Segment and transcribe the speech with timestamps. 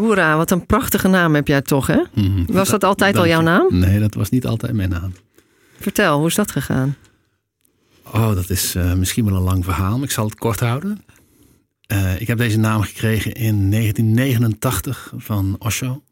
[0.00, 2.02] Toera, wat een prachtige naam heb jij toch, hè?
[2.14, 2.52] Mhm.
[2.52, 3.78] Was dat altijd al jouw naam?
[3.78, 5.12] Nee, dat was niet altijd mijn naam.
[5.80, 6.96] Vertel, hoe is dat gegaan?
[8.04, 11.04] Oh, dat is eh, misschien wel een lang verhaal, maar ik zal het kort houden.
[11.86, 16.02] Eh, ik heb deze naam gekregen in 1989 van Osho.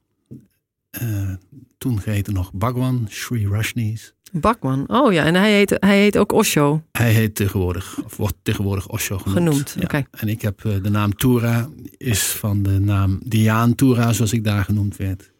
[0.91, 1.33] Eh,
[1.79, 4.15] toen heette nog Bhagwan Sri Rashnis.
[4.33, 4.89] Bakman.
[4.89, 8.89] Oh ja, en hij heet, hij heet ook Osho Hij heet tegenwoordig, of wordt tegenwoordig
[8.89, 9.39] Osho genoemd.
[9.39, 9.75] genoemd.
[9.77, 9.83] Ja.
[9.83, 10.05] Oké.
[10.11, 14.45] En ik heb eh, de naam Toera, is van de naam Diaan Toera, zoals ik
[14.45, 15.31] daar genoemd werd.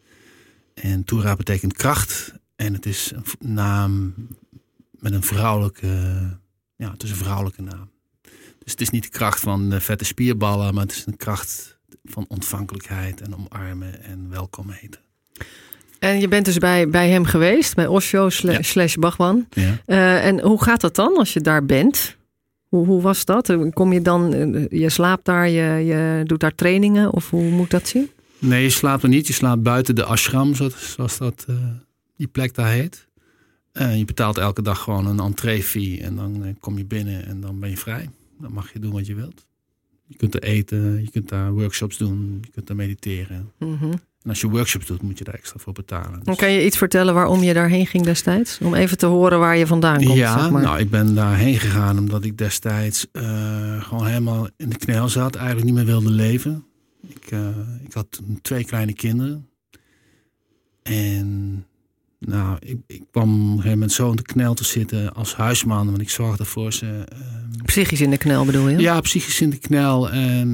[0.75, 2.33] En Toera betekent kracht.
[2.57, 4.15] En het is een naam
[4.91, 5.87] met een vrouwelijke,
[6.77, 7.91] ja, het is een vrouwelijke naam.
[8.59, 11.79] Dus het is niet de kracht van eh, vette spierballen, maar het is een kracht
[12.05, 15.01] van ontvankelijkheid en omarmen en welkom heten.
[15.99, 18.63] En je bent dus bij, bij hem geweest, bij Osho sla- Ja.
[18.63, 19.47] slash Bhagwan.
[19.51, 19.79] Ja.
[19.87, 22.17] Eh, en hoe gaat dat dan als je daar bent?
[22.69, 23.57] Hoe, hoe was dat?
[23.73, 27.71] Kom je dan, eh, je slaapt daar, je, je doet daar trainingen of hoe moet
[27.71, 28.11] dat zien?
[28.39, 29.27] Nee, je slaapt er niet.
[29.27, 31.55] Je slaapt buiten de ashram, zo- zoals dat, eh,
[32.17, 33.07] die plek daar heet.
[33.73, 37.41] Eh, je betaalt elke dag gewoon een entree-fee en dan eh, kom je binnen en
[37.41, 38.09] dan ben je vrij.
[38.41, 39.47] Dan mag je doen wat je wilt.
[40.07, 43.53] Je kunt er eten, je kunt daar workshops doen, je kunt daar mediteren.
[43.59, 43.93] Mhm.
[44.29, 46.13] En als je workshops doet, moet je daar extra voor betalen.
[46.13, 48.59] Dan Dus- kan je iets vertellen waarom je daarheen ging destijds?
[48.63, 50.17] Om even te horen waar je vandaan komt.
[50.19, 50.63] ja, zeg maar.
[50.63, 55.35] nou, ik ben daarheen gegaan omdat ik destijds eh, gewoon helemaal in de knel zat.
[55.35, 56.65] Eigenlijk niet meer wilde leven.
[57.09, 57.49] Ik, eh,
[57.85, 59.49] ik had twee kleine kinderen.
[60.83, 61.65] En
[62.19, 65.35] nou, ik, ik kwam op een gegeven moment zo in de knel te zitten als
[65.35, 65.87] huisman.
[65.87, 67.05] Want ik zorgde voor ze.
[67.09, 67.19] eh,
[67.69, 68.79] Psychisch in de knel bedoel je?
[68.79, 70.11] ja, psychisch in de knel.
[70.11, 70.49] En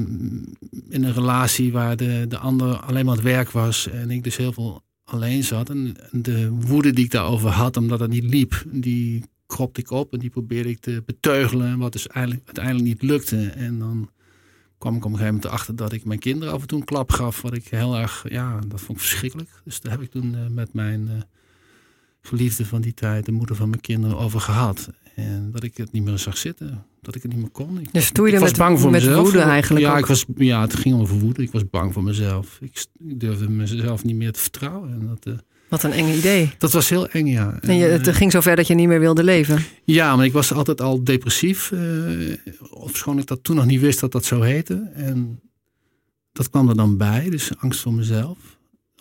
[0.89, 3.89] in een relatie waar de, de ander alleen maar het werk was.
[3.89, 5.69] En ik dus heel veel alleen zat.
[5.69, 10.13] En de woede die ik daarover had, omdat het niet liep, die kropte ik op.
[10.13, 11.77] En die probeerde ik te beteugelen.
[11.77, 13.47] Wat dus uiteindelijk niet lukte.
[13.47, 14.09] En dan
[14.77, 16.85] kwam ik op een gegeven moment erachter dat ik mijn kinderen af en toe een
[16.85, 17.41] klap gaf.
[17.41, 19.49] Wat ik heel erg, ja, dat vond ik verschrikkelijk.
[19.63, 21.13] Dus daar heb ik toen eh, met mijn eh,
[22.21, 24.89] geliefde van die tijd, de moeder van mijn kinderen, over gehad.
[25.15, 26.85] En dat ik het niet meer zag zitten.
[27.01, 27.79] Dat ik het niet meer kon.
[27.79, 29.23] Ik, Dus stoeide ik was met, bang voor met mezelf.
[29.23, 29.99] woede eigenlijk ja, ook.
[29.99, 31.41] ik was, ja, het ging over woede.
[31.41, 32.57] Ik was bang voor mezelf.
[32.61, 34.91] Ik, durfde mezelf niet meer te vertrouwen.
[34.93, 35.39] En dat, eh,
[35.69, 36.51] Wat een eng idee.
[36.57, 37.57] dat was heel eng, ja.
[37.61, 39.63] En je, het eh, ging zover dat je niet meer wilde leven.
[39.83, 41.71] ja, maar ik was altijd al depressief.
[41.71, 41.79] eh
[42.69, 44.91] ofschoon ik dat toen nog niet wist dat dat zo heette.
[44.93, 45.39] En
[46.31, 47.29] dat kwam er dan bij.
[47.29, 48.37] Dus angst voor mezelf.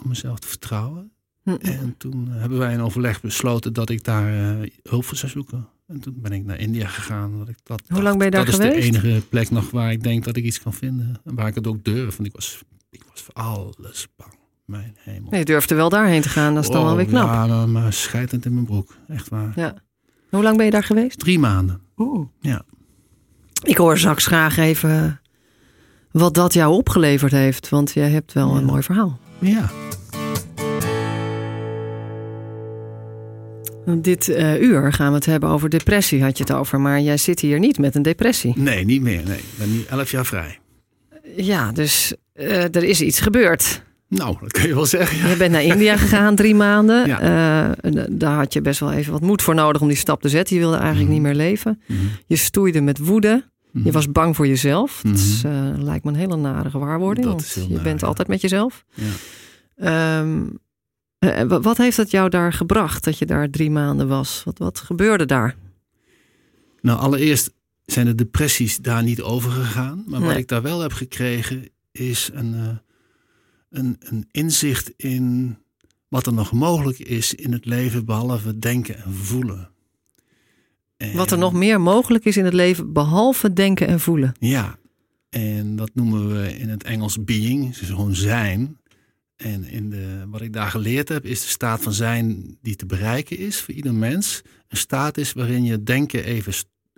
[0.02, 1.12] Om mezelf te vertrouwen.
[1.60, 5.68] En toen hebben wij in overleg besloten dat ik daar hulp voor zou zoeken.
[5.86, 7.48] En toen ben ik naar India gegaan.
[7.48, 8.76] ik dat Hoe lang ben je daar dat geweest?
[8.76, 11.20] is de enige plek nog waar ik denk dat ik iets kan vinden.
[11.24, 12.16] En waar ik het ook durf.
[12.16, 14.32] Want ik was, ik was voor alles bang.
[14.64, 15.30] Mijn hemel.
[15.30, 17.26] Nee, je durfde wel daarheen te gaan, dat is dan Oh, wel weer knap.
[17.26, 18.96] Ja, maar, scheidend in mijn broek.
[19.08, 19.52] Echt waar.
[19.56, 19.74] Ja.
[20.30, 21.18] Hoe lang ben je daar geweest?
[21.18, 21.80] Drie maanden.
[21.96, 22.26] Oeh.
[22.40, 22.62] Ja.
[23.62, 25.20] Ik hoor straks graag even
[26.10, 27.68] wat dat jou opgeleverd heeft.
[27.68, 29.18] Want jij hebt wel een mooi verhaal.
[29.38, 29.70] Ja.
[33.86, 36.80] Dit eh, uur gaan we het hebben over depressie, had je het over.
[36.80, 38.52] Maar jij zit hier niet met een depressie.
[38.56, 39.22] Nee, niet meer.
[39.24, 40.58] Nee, ik ben nu elf jaar vrij.
[41.36, 43.82] Ja, dus eh, er is iets gebeurd.
[44.08, 45.18] Nou, dat kun je wel zeggen.
[45.18, 45.28] Ja.
[45.28, 47.06] Je bent naar India gegaan drie maanden.
[47.06, 47.20] Ja.
[47.80, 50.28] Eh, daar had je best wel even wat moed voor nodig om die stap te
[50.28, 50.54] zetten.
[50.56, 51.14] Je wilde eigenlijk Mhm.
[51.14, 51.80] niet meer leven.
[51.86, 51.98] Mhm.
[52.26, 53.44] Je stoeide met woede.
[53.72, 53.84] Mhm.
[53.86, 55.00] Je was bang voor jezelf.
[55.04, 55.82] Dat is, Mhm.
[55.82, 57.26] lijkt me een hele nare gewaarwording.
[57.26, 58.06] Dat want je naar, bent ja.
[58.06, 58.84] altijd met jezelf.
[59.76, 60.22] Ja.
[61.32, 64.42] Eh, wa- wat heeft het jou daar gebracht dat je daar drie maanden was?
[64.44, 65.56] Wat, wat gebeurde daar?
[66.80, 67.52] Nou, allereerst
[67.84, 70.04] zijn de depressies daar niet over gegaan.
[70.06, 72.68] Maar wat ik daar wel heb gekregen is een, eh,
[73.70, 75.56] een, een inzicht in
[76.08, 79.70] wat er nog mogelijk is in het leven behalve denken en voelen.
[80.96, 84.34] En- Wat er nog meer mogelijk is in het leven behalve denken en voelen.
[84.38, 84.76] Ja,
[85.30, 88.78] en dat noemen we in het Engels being, dus gewoon zijn.
[89.36, 92.86] En in de, wat ik daar geleerd heb, is de staat van zijn die te
[92.86, 94.42] bereiken is voor ieder mens.
[94.68, 96.52] Een staat is waarin je denken even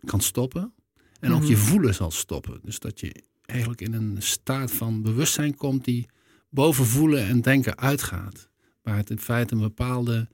[0.05, 0.73] kan stoppen.
[1.21, 1.65] En ook je Mhm.
[1.65, 2.61] voelen zal stoppen.
[2.63, 6.07] Dus dat je eigenlijk in een staat van bewustzijn komt die
[6.51, 8.49] boven voelen en denken uitgaat.
[8.83, 10.29] Waar het in feite een bepaalde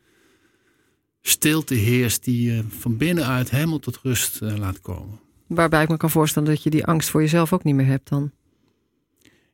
[1.22, 5.20] stilte heerst die je van binnenuit helemaal tot rust eh, laat komen.
[5.46, 8.08] Waarbij ik me kan voorstellen dat je die angst voor jezelf ook niet meer hebt
[8.08, 8.30] dan.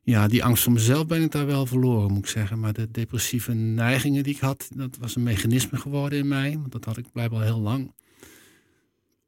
[0.09, 2.59] Ja, die angst voor mezelf ben ik daar wel verloren, moet ik zeggen.
[2.59, 6.57] Maar de depressieve neigingen die ik had, dat was een mechanisme geworden in mij.
[6.59, 7.91] Want dat had ik blijkbaar heel lang.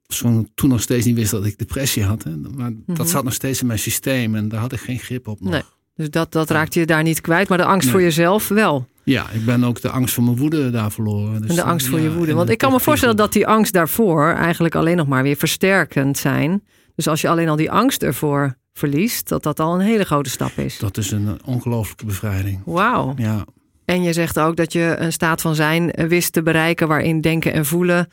[0.07, 2.23] Zo'n toen nog steeds niet wist dat ik depressie had.
[2.23, 2.35] Hè.
[2.37, 2.93] Maar Mhm.
[2.95, 5.51] dat zat nog steeds in mijn systeem en daar had ik geen grip op nog.
[5.51, 5.61] Nee.
[5.95, 7.91] Dus dat, dat raakt je daar niet kwijt, maar de angst Nee.
[7.91, 8.87] voor jezelf wel.
[9.03, 11.41] Ja, ik ben ook de angst voor mijn woede daar verloren.
[11.41, 12.33] Dus, En de angst voor ja, je woede.
[12.33, 16.17] Want ik kan me voorstellen dat die angst daarvoor eigenlijk alleen nog maar weer versterkend
[16.17, 16.63] zijn.
[16.95, 18.57] Dus als je alleen al die angst ervoor
[18.89, 20.79] verliest, dat dat al een hele grote stap is.
[20.79, 22.61] Dat is een ongelooflijke bevrijding.
[22.65, 23.13] Wauw.
[23.17, 23.45] Ja,
[23.85, 27.53] En je zegt ook dat je een staat van zijn wist te bereiken waarin denken
[27.53, 28.07] en voelen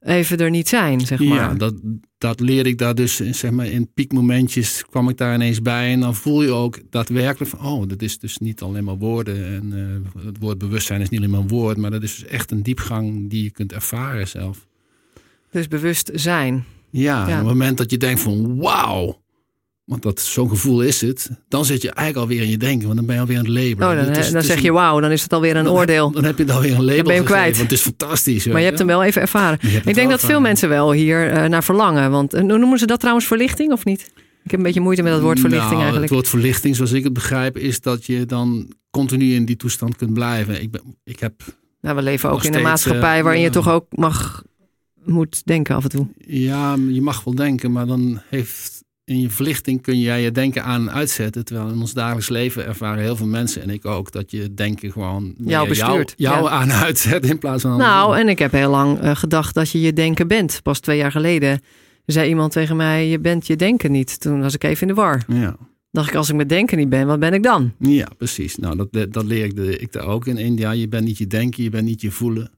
[0.00, 1.36] even er niet zijn, zeg maar.
[1.36, 1.74] ja dat,
[2.18, 5.92] dat leerde ik daar dus in, zeg maar, in piekmomentjes kwam ik daar ineens bij.
[5.92, 9.44] En dan voel je ook daadwerkelijk van, oh, dat is dus niet alleen maar woorden.
[9.46, 9.72] En
[10.16, 12.50] eh, het woord bewustzijn is niet alleen maar een woord, maar dat is dus echt
[12.50, 14.66] een diepgang die je kunt ervaren zelf.
[15.50, 16.64] Dus bewust zijn.
[16.90, 17.32] Ja, Ja.
[17.32, 19.20] op het moment dat je denkt van, wauw,
[19.90, 22.96] want dat zo'n gevoel is het, dan zit je eigenlijk alweer in je denken, want
[22.96, 23.88] dan ben je alweer aan het labelen.
[23.98, 25.80] Oh, dan, is- dan zeg een- je wauw, dan is het alweer een dan heb-
[25.80, 26.10] oordeel.
[26.10, 27.56] Dan heb je het alweer een label Dan ben je hem gegeven, kwijt.
[27.56, 28.46] want het is fantastisch.
[28.46, 29.58] Maar je hebt hem wel even ervaren.
[29.62, 30.42] Ik denk dat veel ervaren.
[30.42, 32.10] mensen wel hier eh, naar verlangen.
[32.10, 34.00] Want eh, noemen ze dat trouwens verlichting of niet?
[34.44, 36.12] Ik heb een beetje moeite met dat woord verlichting Nou, eigenlijk.
[36.12, 39.96] Het woord verlichting, zoals ik het begrijp, is dat je dan continu in die toestand
[39.96, 40.62] kunt blijven.
[40.62, 41.32] Ik, ben, ik heb,
[41.80, 44.42] Nou, we leven ook in een maatschappij eh, waarin je toch ook mag,
[45.04, 46.06] moet denken af en toe.
[46.26, 48.79] ja, je mag wel denken, maar dan heeft
[49.10, 51.44] in je verlichting kun jij je denken aan en uitzetten.
[51.44, 54.92] Terwijl in ons dagelijks leven ervaren heel veel mensen en ik ook dat je denken
[54.92, 56.50] gewoon meer bestuurt, jou, jou ja.
[56.58, 59.70] aan en uitzet in plaats van Nou, en ik heb heel lang eh, gedacht dat
[59.70, 60.60] je je denken bent.
[60.62, 61.60] Pas twee jaar geleden
[62.06, 64.20] zei iemand tegen mij: Je bent je denken niet.
[64.20, 65.22] Toen was ik even in de war.
[65.28, 65.56] ja.
[65.90, 67.72] Dacht ik: Als ik met denken niet ben, wat ben ik dan?
[67.78, 68.56] ja, precies.
[68.56, 70.70] Nou, dat, dat leer ik, de, ik daar ook in India.
[70.70, 72.50] Je bent niet je denken, je bent niet je voelen.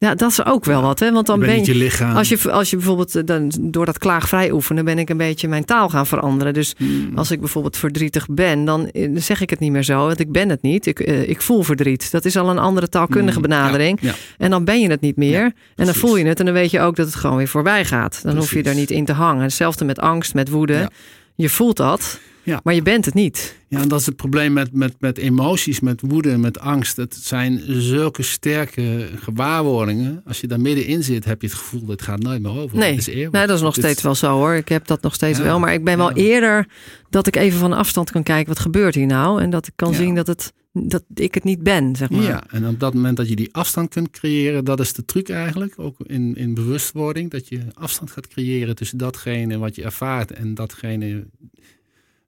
[0.00, 1.12] Ja, dat is ook wel wat, hè?
[1.12, 1.74] Want dan ben je.
[1.74, 2.16] lichaam.
[2.16, 5.48] Als je, als je bijvoorbeeld eh, dan, door dat klaagvrij oefenen, ben ik een beetje
[5.48, 6.54] mijn taal gaan veranderen.
[6.54, 7.12] Dus Hmm.
[7.18, 10.06] als ik bijvoorbeeld verdrietig ben, dan eh, dan zeg ik het niet meer zo.
[10.06, 10.86] Want ik ben het niet.
[10.86, 12.10] Ik, eh, ik voel verdriet.
[12.10, 13.98] Dat is al een andere taalkundige Hmm, benadering.
[14.00, 14.14] Ja, ja.
[14.38, 15.52] En dan ben je het niet meer.
[15.76, 17.84] en dan voel je het en dan weet je ook dat het gewoon weer voorbij
[17.84, 18.20] gaat.
[18.22, 18.80] Dan hoef je er Precies.
[18.80, 19.42] niet in te hangen.
[19.42, 20.90] Hetzelfde met angst, met woede.
[21.34, 22.18] Je voelt dat,
[22.48, 22.60] Ja.
[22.64, 23.56] maar je bent het niet.
[23.68, 26.96] Ja, en dat is het probleem met, met, met emoties, met woede met angst.
[26.96, 30.22] Het zijn zulke sterke gewaarwordingen.
[30.26, 32.76] Als je daar middenin zit, heb je het gevoel dat het gaat nooit meer over.
[32.78, 33.14] Nee, Het is.
[33.14, 34.54] Nee, dat is nog steeds wel zo hoor.
[34.54, 35.58] Ik heb dat nog steeds Ja, wel.
[35.58, 36.14] Maar ik ben wel ja.
[36.14, 36.66] eerder
[37.10, 39.42] dat ik even van afstand kan kijken wat gebeurt hier nou.
[39.42, 39.96] En dat ik kan Ja.
[39.96, 42.22] zien dat, het, dat ik het niet ben, zeg maar.
[42.22, 45.28] Ja, en op dat moment dat je die afstand kunt creëren, dat is de truc
[45.28, 45.74] eigenlijk.
[45.76, 50.54] Ook in, in bewustwording, dat je afstand gaat creëren tussen datgene wat je ervaart en
[50.54, 51.26] datgene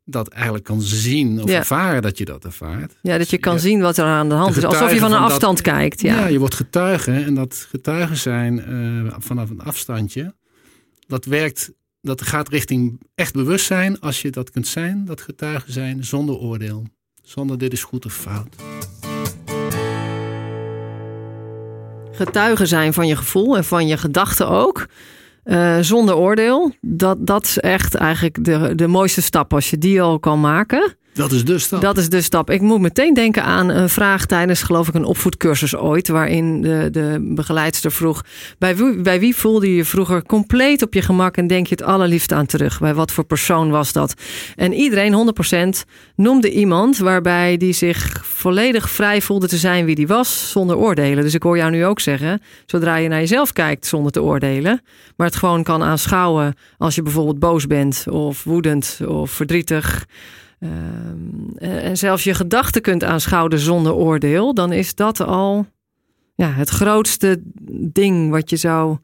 [0.04, 1.56] dat eigenlijk kan zien of Ja.
[1.58, 2.96] ervaren dat je dat ervaart.
[3.02, 3.58] Ja, dat je kan Ja.
[3.60, 4.66] zien wat er aan de hand De is.
[4.66, 6.00] Alsof je van een van dat- afstand kijkt.
[6.00, 6.14] Ja.
[6.18, 6.26] Ja.
[6.26, 10.34] je wordt getuige en dat getuigen zijn eh, vanaf een afstandje,
[11.06, 16.04] dat werkt, dat gaat richting echt bewustzijn als je dat kunt zijn, dat getuigen zijn
[16.04, 16.86] zonder oordeel.
[17.22, 18.54] Zonder dit is goed of fout.
[22.12, 24.86] Getuigen zijn van je gevoel en van je gedachten ook.
[25.50, 26.72] Eh, zonder oordeel.
[26.80, 29.52] Dat, dat is echt eigenlijk de, de mooiste stap.
[29.54, 30.96] Als je die al kan maken.
[31.20, 31.80] Dat is dus dat.
[31.80, 32.50] Dat is de stap.
[32.50, 36.08] Ik moet meteen denken aan een vraag tijdens, geloof ik, een opvoedcursus ooit.
[36.08, 38.24] Waarin de, de begeleidster vroeg:
[38.58, 41.74] bij wie, bij wie voelde je je vroeger compleet op je gemak en denk je
[41.74, 42.80] het allerliefst aan terug?
[42.80, 44.14] Bij wat voor persoon was dat?
[44.56, 45.32] En iedereen,
[45.76, 50.76] 100%, noemde iemand waarbij die zich volledig vrij voelde te zijn wie die was, zonder
[50.76, 51.24] oordelen.
[51.24, 54.82] Dus ik hoor jou nu ook zeggen: zodra je naar jezelf kijkt zonder te oordelen,
[55.16, 60.06] maar het gewoon kan aanschouwen als je bijvoorbeeld boos bent of woedend of verdrietig.
[60.60, 65.66] Ehm, en zelfs je gedachten kunt aanschouwen zonder oordeel, dan is dat al
[66.34, 67.40] ja, het grootste
[67.92, 68.98] ding wat je, zou,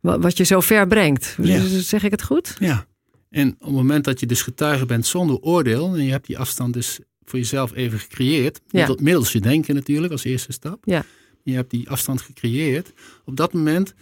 [0.00, 1.36] wa- wat je zo ver brengt.
[1.42, 1.60] Ja.
[1.66, 2.56] Zeg ik het goed?
[2.58, 2.86] Ja.
[3.30, 6.38] En op het moment dat je dus getuige bent zonder oordeel, en je hebt die
[6.38, 8.94] afstand dus voor jezelf even gecreëerd, Ja.
[9.00, 10.82] middels je denken natuurlijk als eerste stap.
[10.84, 11.04] Ja.
[11.42, 12.92] Je hebt die afstand gecreëerd.
[13.24, 13.94] Op dat moment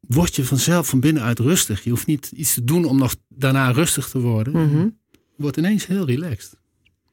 [0.00, 1.84] word je vanzelf van binnenuit rustig.
[1.84, 4.52] Je hoeft niet iets te doen om nog daarna rustig te worden.
[4.52, 4.92] Je
[5.40, 6.58] wordt ineens heel relaxed.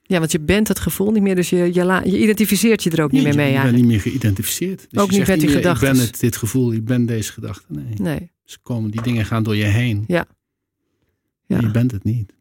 [0.04, 3.04] Ja, want je bent het gevoel niet meer, dus je, je, je identificeert je er
[3.04, 4.86] ook niet meer mee je bent niet meer geïdentificeerd.
[4.90, 7.32] Dus Ook je niet met die meer, Ik ben het, dit gevoel, ik ben deze
[7.32, 7.66] gedachte.
[7.68, 7.86] Nee.
[8.02, 8.32] Nee.
[8.44, 10.04] Ze komen, die dingen gaan door je heen.
[10.08, 10.26] Ja.
[11.48, 11.72] En Je Ja.
[11.72, 12.34] bent het niet.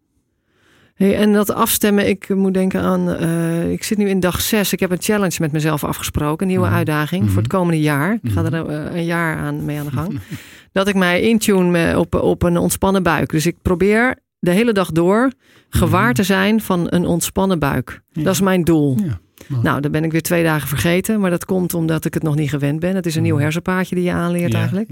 [0.94, 4.72] Hey, en dat afstemmen, ik moet denken aan, eh, ik zit nu in dag zes.
[4.72, 6.76] Ik heb een challenge met mezelf afgesproken, een nieuwe Mhm.
[6.76, 7.32] uitdaging Mhm.
[7.32, 8.18] voor het komende jaar.
[8.22, 8.70] Ik ga er Mhm.
[8.70, 10.18] eh, een jaar aan mee aan de gang.
[10.72, 13.30] dat ik mij intune op, op een ontspannen buik.
[13.30, 15.30] Dus ik probeer de hele dag door
[15.68, 16.14] gewaar Mhm.
[16.14, 18.00] te zijn van een ontspannen buik.
[18.12, 18.22] Ja.
[18.22, 18.96] Dat is mijn doel.
[19.04, 19.20] Ja.
[19.62, 21.20] Nou, dan ben ik weer twee dagen vergeten.
[21.20, 22.94] Maar dat komt omdat ik het nog niet gewend ben.
[22.94, 23.42] Het is een nieuw Mhm.
[23.42, 24.88] hersenpaadje die je aanleert Ja, eigenlijk.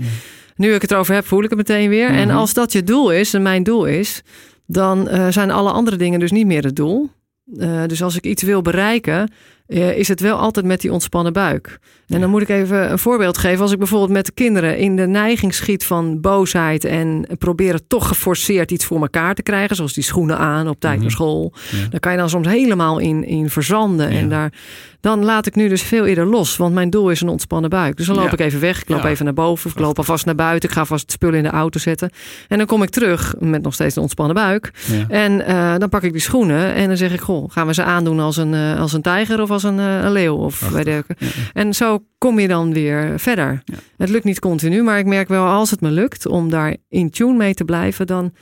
[0.56, 2.08] Nu ik het erover heb, voel ik het meteen weer.
[2.10, 2.36] En Mhm.
[2.36, 4.22] als dat je doel is, en mijn doel is...
[4.66, 7.10] dan uh, zijn alle andere dingen dus niet meer het doel.
[7.56, 9.30] Uh, dus als ik iets wil bereiken,
[9.66, 11.78] uh, is het wel altijd met die ontspannen buik.
[12.08, 13.60] En dan moet ik even een voorbeeld geven.
[13.60, 18.08] Als ik bijvoorbeeld met de kinderen in de neiging schiet van boosheid en proberen toch
[18.08, 21.88] geforceerd iets voor elkaar te krijgen, zoals die schoenen aan op tijd naar school, ja.
[21.90, 24.12] dan kan je dan soms helemaal in, in verzanden.
[24.12, 24.18] Ja.
[24.18, 24.52] En daar,
[25.00, 27.96] dan laat ik nu dus veel eerder los, want mijn doel is een ontspannen buik.
[27.96, 30.24] Dus dan loop ik even weg, ik loop even naar boven, of ik loop alvast
[30.24, 32.10] naar buiten, ik ga vast het spullen in de auto zetten.
[32.48, 34.70] En dan kom ik terug met nog steeds een ontspannen buik.
[35.08, 37.82] En uh, dan pak ik die schoenen en dan zeg ik, goh, gaan we ze
[37.82, 40.84] aandoen als een, uh, als een tijger of als een, uh, een leeuw of bij
[40.84, 41.04] de.
[41.52, 43.62] En zo kom je dan weer verder.
[43.64, 43.74] Ja.
[43.96, 47.10] Het lukt niet continu, maar ik merk wel als het me lukt om daar in
[47.10, 48.32] tune mee te blijven, dan.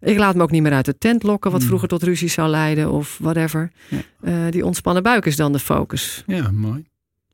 [0.00, 2.48] Ik laat me ook niet meer uit de tent lokken, wat vroeger tot ruzie zou
[2.48, 3.70] leiden of whatever.
[3.88, 3.98] Ja.
[4.20, 6.24] Uh, die ontspannen buik is dan de focus.
[6.26, 6.84] Ja, mooi.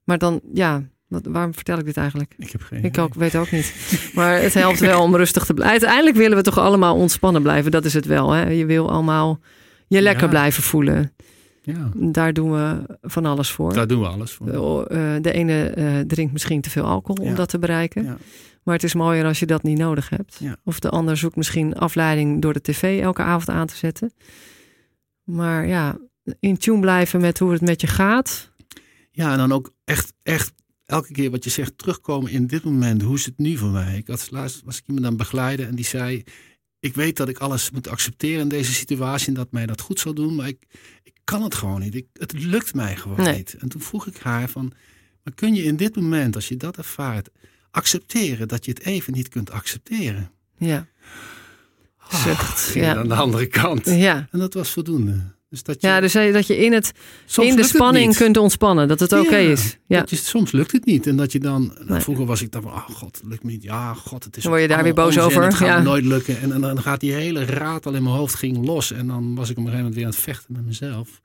[0.04, 2.34] Maar dan, ja, wat, waarom vertel ik dit eigenlijk?
[2.38, 3.74] Ik heb geen Ik ook, weet ook niet.
[4.14, 5.78] Maar het helpt wel om rustig te blijven.
[5.78, 7.70] Uiteindelijk willen we toch allemaal ontspannen blijven.
[7.70, 8.30] Dat is het wel.
[8.30, 8.48] Hè?
[8.48, 9.40] Je wil allemaal
[9.86, 10.30] je lekker ja.
[10.30, 11.12] blijven voelen.
[11.74, 11.90] Ja.
[11.94, 13.72] Daar doen we van alles voor.
[13.74, 14.46] Daar doen we alles voor.
[14.46, 18.04] De, de ene uh, drinkt misschien te veel alcohol om dat te bereiken.
[18.04, 18.16] Ja.
[18.62, 20.40] Maar het is mooier als je dat niet nodig hebt.
[20.64, 24.12] Of de ander zoekt misschien afleiding door de tv elke avond aan te zetten.
[25.24, 25.98] Maar ja,
[26.40, 28.52] in tune blijven met hoe het met je gaat.
[29.10, 30.52] Ja, en dan ook echt, echt
[30.84, 33.02] elke keer wat je zegt terugkomen in dit moment.
[33.02, 33.96] Hoe is het nu voor mij?
[33.96, 36.24] Ik had laatst was ik iemand aan begeleiden en die zei:
[36.80, 40.00] ik weet dat ik alles moet accepteren in deze situatie en dat mij dat goed
[40.00, 40.66] zal doen, maar ik
[41.30, 41.94] kan het gewoon niet.
[41.94, 43.36] Ik, het lukt mij gewoon Nee.
[43.36, 43.56] niet.
[43.58, 44.72] En toen vroeg ik haar van,
[45.22, 47.28] maar kun je in dit moment, als je dat ervaart,
[47.70, 50.30] accepteren dat je het even niet kunt accepteren?
[50.56, 50.86] Ja.
[52.10, 52.96] Zucht, ging ja.
[52.96, 53.84] aan de andere kant.
[53.86, 54.28] Ja.
[54.30, 55.36] En dat was voldoende.
[55.50, 56.92] Dus dat je, ja, dus dat je in, het,
[57.36, 58.88] in de spanning kunt ontspannen.
[58.88, 59.76] Dat het oké Ja, is.
[59.86, 59.98] Ja.
[60.00, 61.06] Dat je, soms lukt het niet.
[61.06, 62.00] En dat je dan, nou, Nee.
[62.00, 63.62] vroeger was ik dan van, oh god, het lukt me niet.
[63.62, 65.42] Ja, god, het is Dan word je daar weer boos over.
[65.42, 65.80] Het gaat Ja.
[65.82, 66.40] nooit lukken.
[66.40, 68.92] En, en dan gaat die hele raad al in mijn hoofd ging los.
[68.92, 71.20] En dan was ik op een gegeven moment weer aan het vechten met mezelf.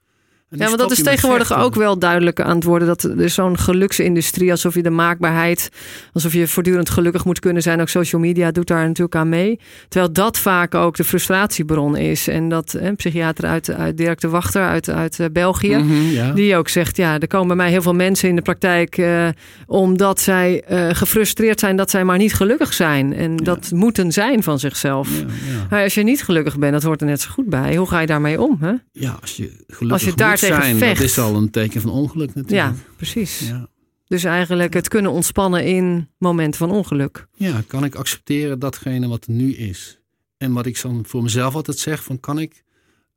[0.57, 1.65] Ja, want dat is tegenwoordig vechten.
[1.65, 2.87] ook wel duidelijk aan het worden.
[2.87, 5.69] Dat er is zo'n geluksindustrie, alsof je de maakbaarheid,
[6.13, 7.81] alsof je voortdurend gelukkig moet kunnen zijn.
[7.81, 9.59] Ook social media doet daar natuurlijk aan mee.
[9.87, 12.27] Terwijl dat vaak ook de frustratiebron is.
[12.27, 15.75] En dat een psychiater uit, uit Dirk de Wachter uit, uit eh, België.
[15.75, 16.31] Mhm, ja.
[16.31, 19.27] Die ook zegt, ja, er komen bij mij heel veel mensen in de praktijk eh,
[19.67, 23.13] omdat zij eh, gefrustreerd zijn dat zij maar niet gelukkig zijn.
[23.13, 25.09] En dat moeten zijn van zichzelf.
[25.09, 25.25] Ja.
[25.69, 27.75] Maar als je niet gelukkig bent, dat hoort er net zo goed bij.
[27.75, 28.57] Hoe ga je daarmee om?
[28.61, 28.73] Hè?
[28.91, 30.97] ja, als je gelukkig Als je daar zijn, vecht.
[30.97, 32.95] dat is al een teken van ongeluk Ja, natuurlijk.
[32.95, 33.39] precies.
[33.39, 33.67] Ja.
[34.07, 37.27] Dus eigenlijk het kunnen ontspannen in momenten van ongeluk.
[37.35, 39.99] ja, kan ik accepteren datgene wat er nu is?
[40.37, 42.63] En wat ik dan voor mezelf altijd zeg, van kan ik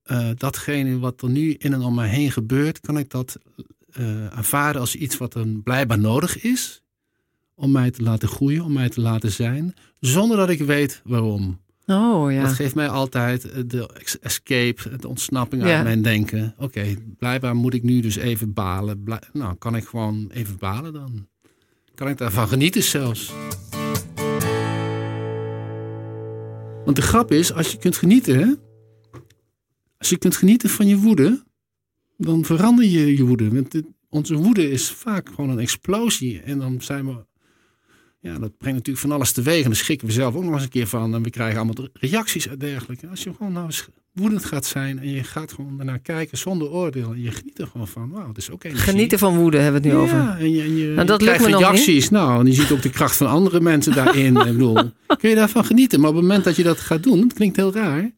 [0.02, 3.38] eh, datgene wat er nu in en om mij heen gebeurt, kan ik dat
[3.90, 6.82] eh, aanvaarden als iets wat er blijkbaar nodig is
[7.54, 11.60] om mij te laten groeien, om mij te laten zijn, zonder dat ik weet waarom.
[11.86, 12.42] Oh ja.
[12.42, 13.90] Dat geeft mij altijd eh, de
[14.20, 15.74] escape, de ontsnapping Ja.
[15.74, 16.54] uit mijn denken.
[16.58, 19.02] Oké, blijkbaar moet ik nu dus even balen.
[19.02, 21.28] Blij- nou, kan ik gewoon even balen dan?
[21.94, 23.32] Kan ik daarvan genieten zelfs?
[26.84, 28.52] Want de grap is, als je kunt genieten, hè?
[29.98, 31.44] als je kunt genieten van je woede,
[32.16, 33.50] dan verander je je woede.
[33.52, 36.40] Want onze woede is vaak gewoon een explosie.
[36.40, 37.25] En dan zijn we
[38.20, 39.62] ja, dat brengt natuurlijk van alles teweeg.
[39.62, 41.14] En daar schrikken we zelf ook nog eens een keer van.
[41.14, 43.08] En we krijgen allemaal reacties en dergelijke.
[43.08, 46.70] Als je gewoon nou eens woedend gaat zijn en je gaat gewoon ernaar kijken zonder
[46.70, 47.12] oordeel.
[47.12, 48.10] En je geniet er gewoon van.
[48.10, 48.92] Wauw, het is ook energie.
[48.92, 50.40] Genieten van woede hebben we het nu ja, over.
[50.40, 52.10] en je, en je, Nou, dat je krijgt me nog reacties.
[52.10, 54.36] Nou, en je ziet ook de kracht van andere mensen daarin.
[54.46, 54.74] Ik bedoel,
[55.06, 56.00] kun je daarvan genieten.
[56.00, 58.10] Maar op het moment dat je dat gaat doen, het klinkt heel raar.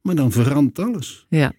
[0.00, 1.26] Maar dan verandert alles.
[1.28, 1.52] Ja.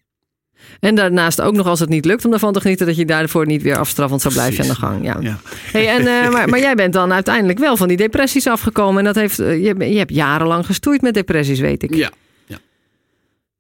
[0.80, 3.46] En daarnaast ook nog als het niet lukt om ervan te genieten, dat je daarvoor
[3.46, 5.04] niet weer afstraffend zou blijven aan de gang.
[5.04, 5.18] Ja.
[5.20, 5.38] Ja.
[5.72, 8.98] Hey, en, eh, maar, maar jij bent dan uiteindelijk wel van die depressies afgekomen.
[8.98, 11.96] En dat heeft, eh, je, je hebt jarenlang gestoeid met depressies, weet ik.
[11.96, 12.10] Ja.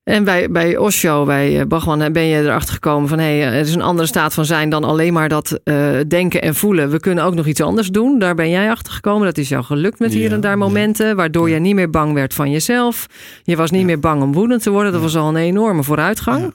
[0.03, 3.60] En bij, bij Osho, bij eh, Bhagwan, ben je erachter gekomen van hé, hey, er
[3.60, 5.60] is een andere staat van zijn dan alleen maar dat
[6.07, 6.89] denken en voelen.
[6.89, 8.19] We kunnen ook nog iets anders doen.
[8.19, 9.25] Daar ben jij achter gekomen.
[9.25, 10.57] Dat is jou gelukt met hier Ja, en daar ja.
[10.57, 13.05] momenten, waardoor je niet meer bang werd van jezelf.
[13.43, 13.86] Je was niet Ja.
[13.86, 14.91] meer bang om woedend te worden.
[14.91, 15.07] Dat Ja.
[15.07, 16.53] was al een enorme vooruitgang.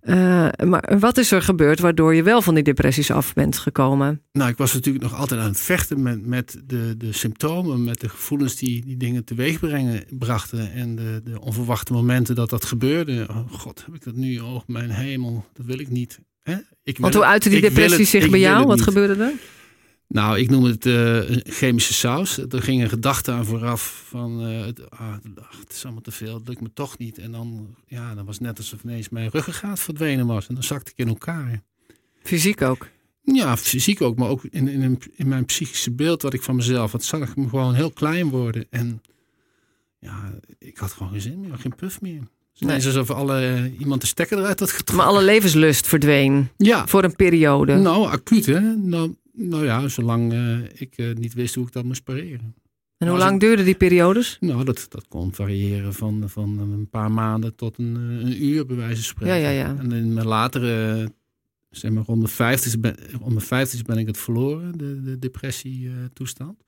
[0.00, 4.22] Eh, maar wat is er gebeurd waardoor je wel van die depressies af bent gekomen?
[4.32, 8.00] Nou, ik was natuurlijk nog altijd aan het vechten met, met de, de symptomen, met
[8.00, 10.72] de gevoelens die die dingen teweeg brengen, brachten.
[10.72, 13.26] En de, de onverwachte momenten dat dat gebeurde.
[13.30, 14.38] Oh god, heb ik dat nu?
[14.38, 16.20] Oh, mijn hemel, dat wil ik niet.
[16.42, 16.52] Hè?
[16.82, 18.66] Ik wil Want hoe uitte die het- zich bij jou?
[18.66, 19.32] Wat gebeurde er?
[20.12, 22.38] Nou, ik noem het eh, chemische saus.
[22.38, 25.14] Er ging een gedachte aan vooraf van, eh, het, ah,
[25.60, 27.18] het is allemaal te veel, het lukt me toch niet.
[27.18, 30.46] En dan, ja, dan was het net alsof ineens mijn ruggengraat verdwenen was.
[30.46, 31.62] En dan zakte ik in elkaar.
[32.22, 32.88] Fysiek ook.
[33.22, 34.68] Ja, fysiek ook, maar ook in,
[35.16, 38.28] in, mijn psychische beeld wat ik van mezelf had, zag ik me gewoon heel klein
[38.28, 38.66] worden.
[38.70, 39.02] En
[39.98, 42.20] ja, ik had gewoon geen zin meer, geen puff meer.
[42.20, 42.86] Het is Nee.
[42.86, 44.96] alsof alle, iemand de stekker eruit had getrokken.
[44.96, 47.76] Maar alle levenslust verdween ja, voor een periode.
[47.76, 48.60] nou acuut hè.
[48.60, 49.14] Nou,
[49.48, 52.54] nou ja, zolang eh, ik eh, niet wist hoe ik dat moest pareren.
[52.96, 54.36] en hoe lang duurden die periodes?
[54.40, 58.66] Nou, dat, dat kon variëren van, van een paar maanden tot een, eh, een uur,
[58.66, 59.36] bij wijze van spreken.
[59.36, 59.76] Ja, ja, ja.
[59.78, 61.12] En in mijn latere,
[61.70, 65.18] zeg maar rond mijn vijftigste ben, rond mijn vijftigste ben ik het verloren, de, de
[65.18, 66.62] depressie-toestand.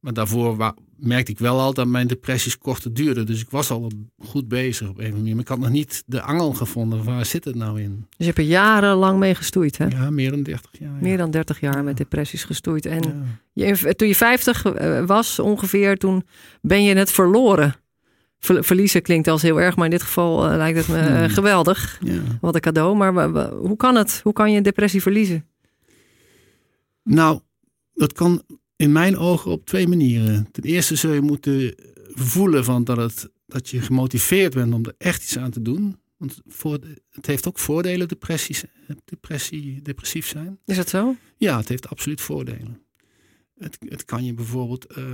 [0.00, 3.26] Maar daarvoor merkte ik wel al dat mijn depressies korter duurden.
[3.26, 5.32] Dus ik was al goed bezig op een of andere manier.
[5.34, 7.04] Maar ik had nog niet de angel gevonden.
[7.04, 7.96] Waar zit het nou in?
[8.08, 9.86] Dus je hebt er jarenlang mee gestoeid, hè?
[9.86, 10.90] Ja, meer dan 30 jaar.
[10.94, 10.98] ja.
[11.00, 12.86] Meer dan 30 jaar met depressies gestoeid.
[12.86, 13.02] En
[13.52, 13.66] Ja.
[13.66, 16.22] je, toen je 50 eh, was ongeveer, toen
[16.60, 17.74] ben je het verloren.
[18.38, 21.16] Ver- verliezen klinkt als heel erg, maar in dit geval eh, lijkt het me eh,
[21.18, 21.28] Hmm.
[21.28, 22.00] geweldig.
[22.40, 22.96] Wat een cadeau.
[22.96, 24.20] Maar hoe kan het?
[24.22, 25.44] Hoe kan je een depressie verliezen?
[27.02, 27.40] Nou,
[27.94, 28.42] dat kan
[28.80, 30.48] in mijn ogen op twee manieren.
[30.52, 31.74] Ten eerste zul je moeten
[32.14, 35.96] voelen van dat, het, dat je gemotiveerd bent om er echt iets aan te doen.
[36.16, 36.78] Want voor,
[37.10, 38.64] het heeft ook voordelen, depressies,
[39.04, 40.58] depressie, depressief zijn.
[40.64, 41.16] Is dat zo?
[41.36, 42.82] Ja, het heeft absoluut voordelen.
[43.58, 45.04] Het, het kan je bijvoorbeeld eh,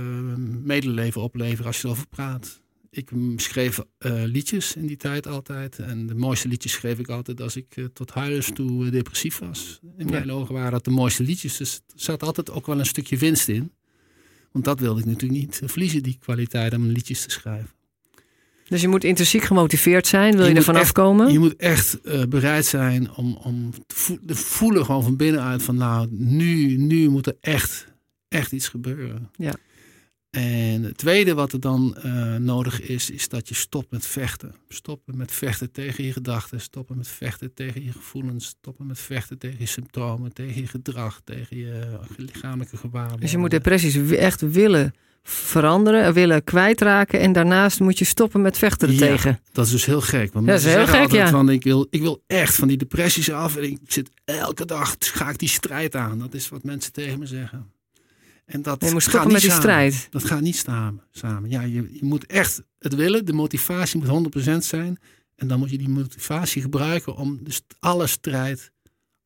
[0.63, 2.61] medeleven opleveren als je erover praat.
[2.97, 5.79] Ik schreef eh, liedjes in die tijd altijd.
[5.79, 9.37] En de mooiste liedjes schreef ik altijd als ik eh, tot huilens toe eh, depressief
[9.39, 9.79] was.
[9.97, 10.11] In Ja.
[10.11, 11.57] mijn ogen waren dat de mooiste liedjes.
[11.57, 13.71] Dus er zat altijd ook wel een stukje winst in.
[14.51, 17.69] Want dat wilde ik natuurlijk niet verliezen, die kwaliteit om liedjes te schrijven.
[18.67, 20.35] Dus je moet intrinsiek gemotiveerd zijn.
[20.35, 21.31] Wil je, Je er vanaf echt- komen?
[21.31, 21.99] Je moet echt
[22.29, 27.09] bereid zijn om, om te voelen, te voelen gewoon van binnenuit van nou, nu, nu
[27.09, 27.87] moet er echt,
[28.27, 29.29] echt iets gebeuren.
[29.35, 29.53] Ja.
[30.37, 34.55] En het tweede wat er dan eh, nodig is, is dat je stopt met vechten.
[34.69, 36.61] Stoppen met vechten tegen je gedachten.
[36.61, 38.45] Stoppen met vechten tegen je gevoelens.
[38.45, 43.21] Stoppen met vechten tegen je symptomen, tegen je gedrag, tegen je lichamelijke gewaarwordingen.
[43.21, 47.19] Dus je moet depressies echt willen veranderen, willen kwijtraken.
[47.19, 48.97] En daarnaast moet je stoppen met vechten Ja.
[48.97, 49.39] tegen.
[49.51, 50.33] Dat is dus heel gek.
[50.33, 51.37] Want dat is mensen heel zeggen gek, altijd ja.
[51.37, 53.55] van ik wil, ik wil echt van die depressies af.
[53.55, 56.19] En ik zit elke dag, ga ik die strijd aan.
[56.19, 57.75] Dat is wat mensen tegen me zeggen.
[58.47, 59.51] En dat gaat niet met die samen.
[59.63, 60.07] strijd.
[60.09, 61.01] Dat gaat niet samen.
[61.11, 61.49] samen.
[61.49, 63.25] Ja, je, je moet echt het willen.
[63.25, 64.97] De motivatie moet 100% zijn.
[65.35, 68.71] En dan moet je die motivatie gebruiken om dus alle strijd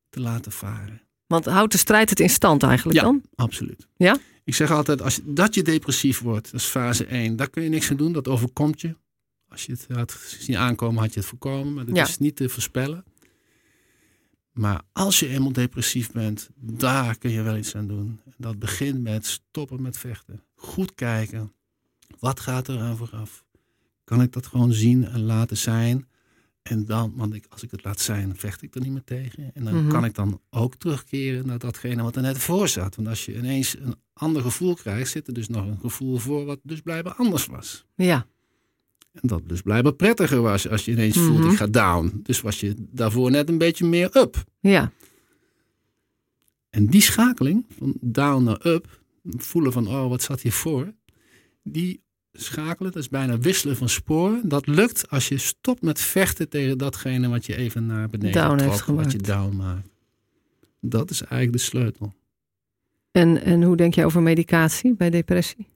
[0.08, 1.02] te laten varen.
[1.26, 3.04] Want houdt de strijd het in stand eigenlijk Ja.
[3.04, 3.22] dan?
[3.34, 3.86] Absoluut.
[3.96, 4.18] Ja?
[4.44, 7.36] Ik zeg altijd, als je, dat je depressief wordt, dat is fase 1.
[7.36, 8.94] Daar kun je niks aan doen, dat overkomt je.
[9.48, 11.74] Als je het had zien aankomen, had je het voorkomen.
[11.74, 12.02] Maar dat Ja.
[12.06, 13.04] is niet te voorspellen.
[14.52, 18.20] Maar als je eenmaal depressief bent, daar kun je wel iets aan doen.
[18.36, 20.42] Dat begint met stoppen met vechten.
[20.54, 21.52] Goed kijken.
[22.18, 23.44] Wat gaat er aan vooraf?
[24.04, 26.06] Kan ik dat gewoon zien en laten zijn?
[26.62, 29.50] En dan, want ik, als ik het laat zijn, vecht ik er niet meer tegen.
[29.54, 29.88] En dan Mhm.
[29.88, 32.96] kan ik dan ook terugkeren naar datgene wat er net voor zat.
[32.96, 36.44] Want als je ineens een ander gevoel krijgt, zit er dus nog een gevoel voor
[36.44, 37.84] wat dus blijkbaar anders was.
[37.94, 38.26] Ja.
[39.12, 41.26] En dat dus blijkbaar prettiger was als je ineens Mhm.
[41.26, 42.20] voelt, ik ga down.
[42.22, 44.44] Dus was je daarvoor net een beetje meer up.
[44.60, 44.92] Ja.
[46.70, 50.92] En die schakeling van down naar up, voelen van oh wat zat hier voor,
[51.62, 54.48] die schakelen, dat is bijna wisselen van sporen.
[54.48, 58.56] Dat lukt als je stopt met vechten tegen datgene wat je even naar beneden Down
[58.56, 59.88] trok, wat je down maakt.
[60.80, 62.12] Dat is eigenlijk de sleutel.
[63.10, 65.66] En, en hoe denk je over medicatie bij depressie?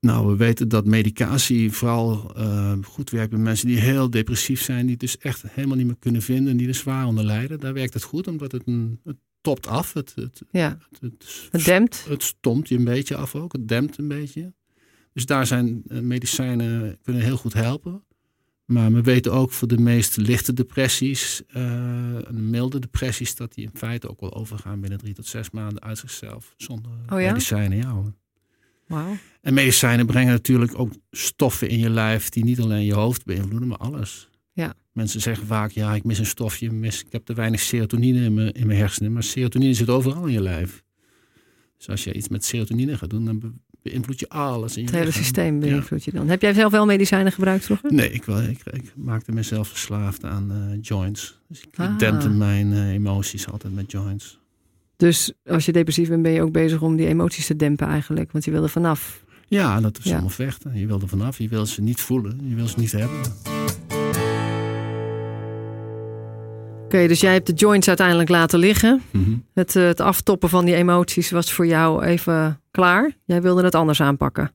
[0.00, 4.80] Nou, we weten dat medicatie vooral eh, goed werkt bij mensen die heel depressief zijn,
[4.82, 7.60] die het dus echt helemaal niet meer kunnen vinden en die er zwaar onder lijden.
[7.60, 9.92] Daar werkt het goed, omdat het, een, het topt af.
[9.92, 10.78] Het, het, Ja.
[10.90, 12.04] het, het, Het dempt.
[12.08, 13.52] het stomt je een beetje af ook.
[13.52, 14.52] Het dempt een beetje.
[15.12, 18.02] Dus daar zijn eh, medicijnen kunnen heel goed helpen.
[18.64, 23.70] Maar we weten ook voor de meest lichte depressies, eh, milde depressies, dat die in
[23.74, 26.54] feite ook wel overgaan binnen drie tot zes maanden uit zichzelf.
[26.56, 27.32] Zonder Oh ja?
[27.32, 27.78] medicijnen.
[27.78, 28.12] Ja, hoor.
[29.40, 33.68] En medicijnen brengen natuurlijk ook stoffen in je lijf die niet alleen je hoofd beïnvloeden,
[33.68, 34.28] maar alles.
[34.52, 34.74] Ja.
[34.92, 38.34] Mensen zeggen vaak, ja, ik mis een stofje, mis, ik heb te weinig serotonine in
[38.34, 39.12] mijn, in mijn hersenen.
[39.12, 40.82] Maar serotonine zit overal in je lijf.
[41.76, 44.86] Dus als je iets met serotonine gaat doen, dan be- beïnvloed je alles in je
[44.86, 45.22] Het hele lichaam.
[45.22, 45.60] systeem Ja.
[45.60, 46.28] beïnvloed je dan.
[46.28, 47.92] Heb jij zelf wel medicijnen gebruikt vroeger?
[47.94, 51.38] Nee, ik, wel, ik, ik maakte mezelf verslaafd aan eh, joints.
[51.48, 51.98] Dus ik Ah.
[51.98, 54.38] dempte mijn eh, emoties altijd met joints.
[54.98, 58.32] Dus als je depressief bent, ben je ook bezig om die emoties te dempen eigenlijk.
[58.32, 59.24] Want je wil er vanaf.
[59.46, 60.10] Ja, dat is Ja.
[60.12, 60.78] allemaal vechten.
[60.78, 63.18] Je wil er vanaf, je wil ze niet voelen, je wil ze niet hebben.
[66.84, 69.02] Oké, dus jij hebt de joints uiteindelijk laten liggen.
[69.10, 69.30] Mhm.
[69.54, 73.12] Het, eh, het aftoppen van die emoties was voor jou even klaar.
[73.24, 74.52] Jij wilde het anders aanpakken.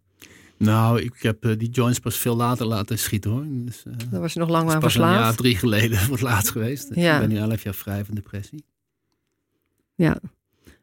[0.57, 3.43] Nou, ik heb eh, die joints pas veel later laten schieten hoor.
[3.47, 5.37] Dus, eh, Daar was je nog lang dat aan is pas een jaar, verslaafd.
[5.37, 6.87] drie geleden voor het laatst geweest.
[6.93, 7.13] Dus Ja.
[7.13, 8.63] Ik ben nu elf jaar vrij van depressie.
[9.95, 10.17] Ja.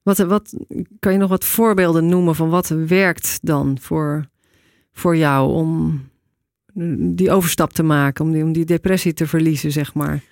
[0.02, 0.54] Wat, wat,
[0.98, 4.28] kan je nog wat voorbeelden noemen van wat werkt dan voor,
[4.92, 6.00] voor jou om
[6.98, 10.22] die overstap te maken, om die, om die depressie te verliezen, zeg maar?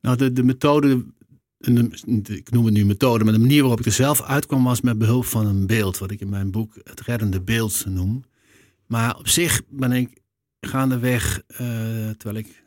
[0.00, 1.04] Nou, de, de methode,
[1.58, 4.98] ik noem het nu methode, maar de manier waarop ik er zelf uitkwam was met
[4.98, 8.24] behulp van een beeld, wat ik in mijn boek het reddende beeld noem.
[8.86, 10.22] Maar op zich ben ik
[10.60, 11.58] gaandeweg, uh,
[12.10, 12.61] terwijl ik,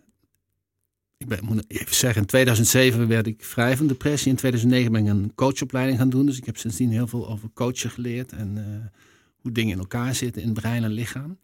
[1.17, 4.31] ik ben, moet even zeggen, in 2007 werd ik vrij van depressie.
[4.31, 6.25] In 2009 ben ik een coachopleiding gaan doen.
[6.25, 8.63] Dus ik heb sindsdien heel veel over coachen geleerd en uh,
[9.35, 11.37] hoe dingen in elkaar zitten in brein en lichaam.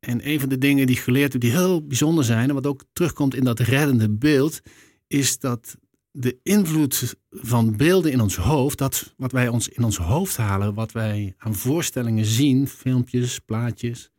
[0.00, 2.66] En een van de dingen die ik geleerd heb, die heel bijzonder zijn, en wat
[2.66, 4.60] ook terugkomt in dat reddende beeld,
[5.06, 5.76] is dat
[6.10, 10.74] de invloed van beelden in ons hoofd, dat wat wij ons in ons hoofd halen,
[10.74, 14.10] wat wij aan voorstellingen zien, filmpjes, plaatjes,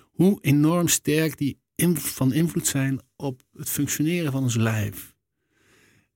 [0.00, 1.58] hoe enorm sterk die
[1.94, 5.14] van invloed zijn op het functioneren van ons lijf.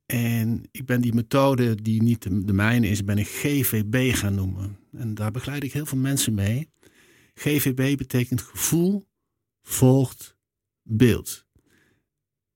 [0.06, 4.78] En ik ben die methode, die niet de mijne is, ben ik GVB gaan noemen.
[4.92, 6.70] En daar begeleid ik heel veel mensen mee.
[7.34, 9.08] GVB betekent gevoel
[9.62, 10.36] volgt
[10.82, 11.46] beeld.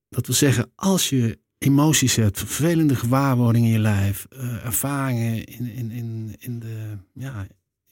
[0.09, 5.67] Dat wil zeggen, als je emoties hebt, vervelende gewaarwordingen in je lijf, uh, ervaringen in,
[5.67, 7.47] in, in, in de, ja,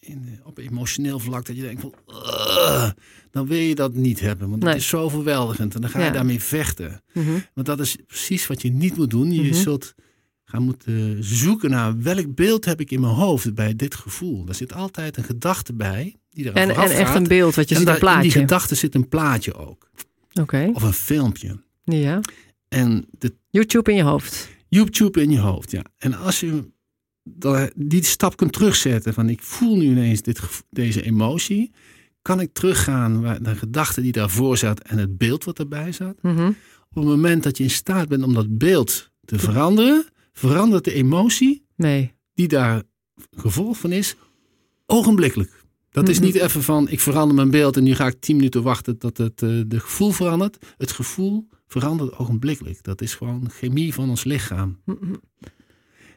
[0.06, 1.94] in, op emotioneel vlak, dat je denkt van,
[3.30, 6.10] dan wil je dat niet hebben, want het is zo overweldigend en dan ga je
[6.10, 7.02] daarmee vechten.
[7.12, 7.38] Mhm.
[7.54, 9.32] Want dat is precies wat je niet moet doen.
[9.32, 9.54] Je mhm.
[9.54, 9.94] zult
[10.44, 14.44] gaan moeten zoeken naar welk beeld heb ik in mijn hoofd bij dit gevoel.
[14.44, 16.16] Daar zit altijd een gedachte bij.
[16.30, 18.22] Die er en, en echt een beeld wat je ziet, een plaatje.
[18.22, 19.90] In die gedachte zit een plaatje ook.
[20.40, 20.70] Oké.
[20.72, 21.62] Of een filmpje.
[21.84, 22.20] Ja.
[22.68, 24.48] En de, YouTube in je hoofd.
[24.68, 25.84] YouTube in je hoofd, ja.
[25.98, 26.71] En als je
[27.74, 31.70] die stap kunt terugzetten van ik voel nu ineens dit, deze emotie,
[32.22, 36.22] kan ik teruggaan naar de gedachte die daarvoor zat en het beeld wat erbij zat.
[36.22, 36.52] Mhm.
[36.90, 40.92] Op het moment dat je in staat bent om dat beeld te veranderen, verandert de
[40.92, 42.12] emotie nee.
[42.34, 42.82] die daar
[43.36, 44.16] gevolg van is,
[44.86, 45.60] ogenblikkelijk.
[45.90, 46.26] Dat is mhm.
[46.26, 49.18] niet even van ik verander mijn beeld en nu ga ik tien minuten wachten tot
[49.18, 50.74] het uh, de gevoel verandert.
[50.76, 52.82] Het gevoel verandert ogenblikkelijk.
[52.82, 54.78] Dat is gewoon chemie van ons lichaam.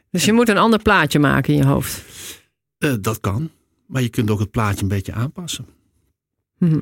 [0.06, 0.16] Mhm.
[0.16, 2.04] Dus je moet een ander plaatje maken in je hoofd?
[2.78, 3.50] Uh, dat kan.
[3.86, 5.66] Maar je kunt ook het plaatje een beetje aanpassen.
[6.58, 6.80] Mhm.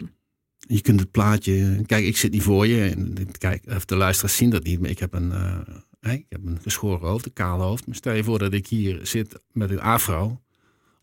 [0.58, 1.82] Je kunt het plaatje.
[1.87, 2.88] Kijk, ik zit niet voor je.
[2.88, 4.80] En, kijk, de luisteraars zien dat niet.
[4.80, 7.87] Maar ik heb een, uh, ik heb een geschoren hoofd, een kaal hoofd.
[7.87, 10.40] Maar stel je voor dat ik hier zit met een afro.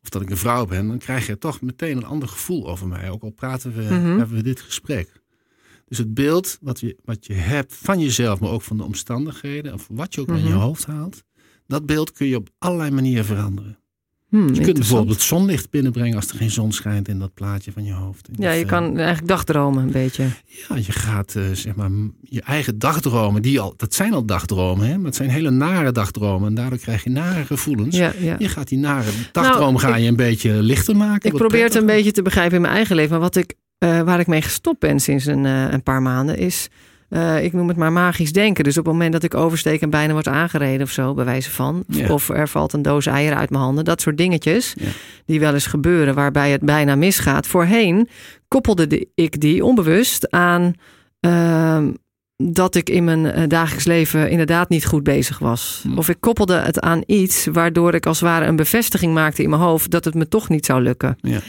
[0.03, 0.87] Of dat ik een vrouw ben.
[0.87, 3.09] Dan krijg je toch meteen een ander gevoel over mij.
[3.09, 4.17] Ook al praten we, mhm.
[4.17, 5.21] hebben we dit gesprek.
[5.85, 9.73] Dus het beeld wat je, wat je hebt van jezelf, maar ook van de omstandigheden,
[9.73, 11.23] of wat je ook mm in je hoofd haalt,
[11.71, 13.77] dat beeld kun je op allerlei manieren veranderen.
[14.29, 17.83] Hmm, je kunt bijvoorbeeld zonlicht binnenbrengen als er geen zon schijnt in dat plaatje van
[17.83, 18.29] je hoofd.
[18.35, 20.23] Ja, je kan eigenlijk dagdromen een beetje.
[20.45, 21.89] Ja, je gaat uh, zeg maar
[22.21, 25.91] je eigen dagdromen, die al, dat zijn al dagdromen, hè, maar het zijn hele nare
[25.91, 26.47] dagdromen.
[26.47, 27.97] En daardoor krijg je nare gevoelens.
[27.97, 28.35] Ja, ja.
[28.39, 31.31] Je gaat die nare nou, ga je een beetje lichter maken.
[31.31, 33.11] Ik probeer het een beetje te begrijpen in mijn eigen leven.
[33.11, 36.37] Maar wat ik, uh, waar ik mee gestopt ben sinds een, uh, een paar maanden
[36.37, 36.69] is
[37.13, 38.63] uh, ik noem het maar magisch denken.
[38.63, 41.51] Dus op het moment dat ik oversteek en bijna wordt aangereden of zo, bij wijze
[41.51, 41.83] van.
[42.09, 43.85] Of er valt een doos eieren uit mijn handen.
[43.85, 44.75] Dat soort dingetjes
[45.25, 47.47] die wel eens gebeuren waarbij het bijna misgaat.
[47.47, 48.07] Voorheen
[48.47, 50.73] koppelde ik die onbewust aan
[51.25, 51.83] uh,
[52.49, 55.83] dat ik in mijn eh, dagelijks leven inderdaad niet goed bezig was.
[55.95, 59.49] Of ik koppelde het aan iets waardoor ik als het ware een bevestiging maakte in
[59.49, 61.17] mijn hoofd dat het me toch niet zou lukken.
[61.21, 61.39] Ja.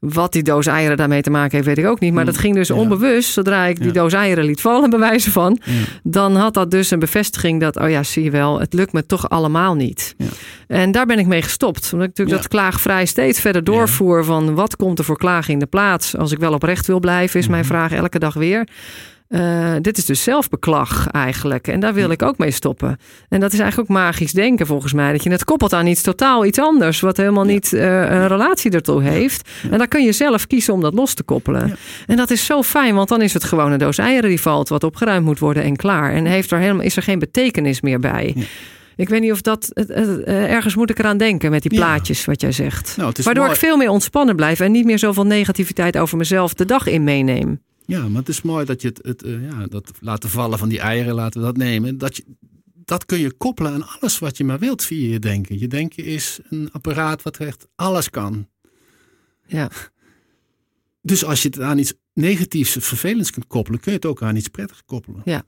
[0.00, 2.12] Wat die doos eieren daarmee te maken heeft, weet ik ook niet.
[2.12, 3.32] Maar dat ging dus onbewust.
[3.32, 5.58] Zodra ik die doos eieren liet vallen, bij wijze van.
[6.02, 9.06] Dan had dat dus een bevestiging dat, oh ja, zie je wel, het lukt me
[9.06, 10.14] toch allemaal niet.
[10.66, 11.90] En daar ben ik mee gestopt.
[11.92, 14.24] Omdat ik natuurlijk dat klaagvrij steeds verder doorvoer.
[14.24, 16.16] Van wat komt er voor klagen in de plaats?
[16.16, 17.70] Als ik wel oprecht wil blijven, is mijn mhm.
[17.70, 18.68] vraag elke dag weer.
[19.30, 21.68] Uh, dit is dus zelfbeklag eigenlijk.
[21.68, 22.98] En daar wil ik ook mee stoppen.
[23.28, 25.12] En dat is eigenlijk ook magisch denken volgens mij.
[25.12, 27.00] Dat je het koppelt aan iets totaal iets anders.
[27.00, 29.48] Wat helemaal niet uh, een relatie ertoe heeft.
[29.70, 31.76] En dan kun je zelf kiezen om dat los te koppelen.
[32.06, 32.94] En dat is zo fijn.
[32.94, 34.68] Want dan is het gewoon een doos eieren die valt.
[34.68, 36.12] Wat opgeruimd moet worden en klaar.
[36.12, 38.34] En heeft er helemaal, is er geen betekenis meer bij.
[38.96, 39.70] Ik weet niet of dat.
[39.74, 42.94] Uh, ergens moet ik eraan denken met die plaatjes, wat jij zegt.
[42.96, 46.64] Nou, Waardoor ik veel meer ontspannen blijf en niet meer zoveel negativiteit over mezelf de
[46.64, 47.60] dag in meeneem.
[47.90, 50.68] Ja, maar het is mooi dat je het, het uh, ja, dat laten vallen van
[50.68, 51.98] die eieren, laten we dat nemen.
[51.98, 52.24] Dat, je,
[52.74, 55.58] dat kun je koppelen aan alles wat je maar wilt via je denken.
[55.58, 58.48] Je denken is een apparaat wat echt alles kan.
[59.46, 59.70] Ja.
[61.02, 64.22] Dus als je het aan iets negatiefs of vervelends kunt koppelen, kun je het ook
[64.22, 65.22] aan iets prettigs koppelen.
[65.24, 65.42] Ja.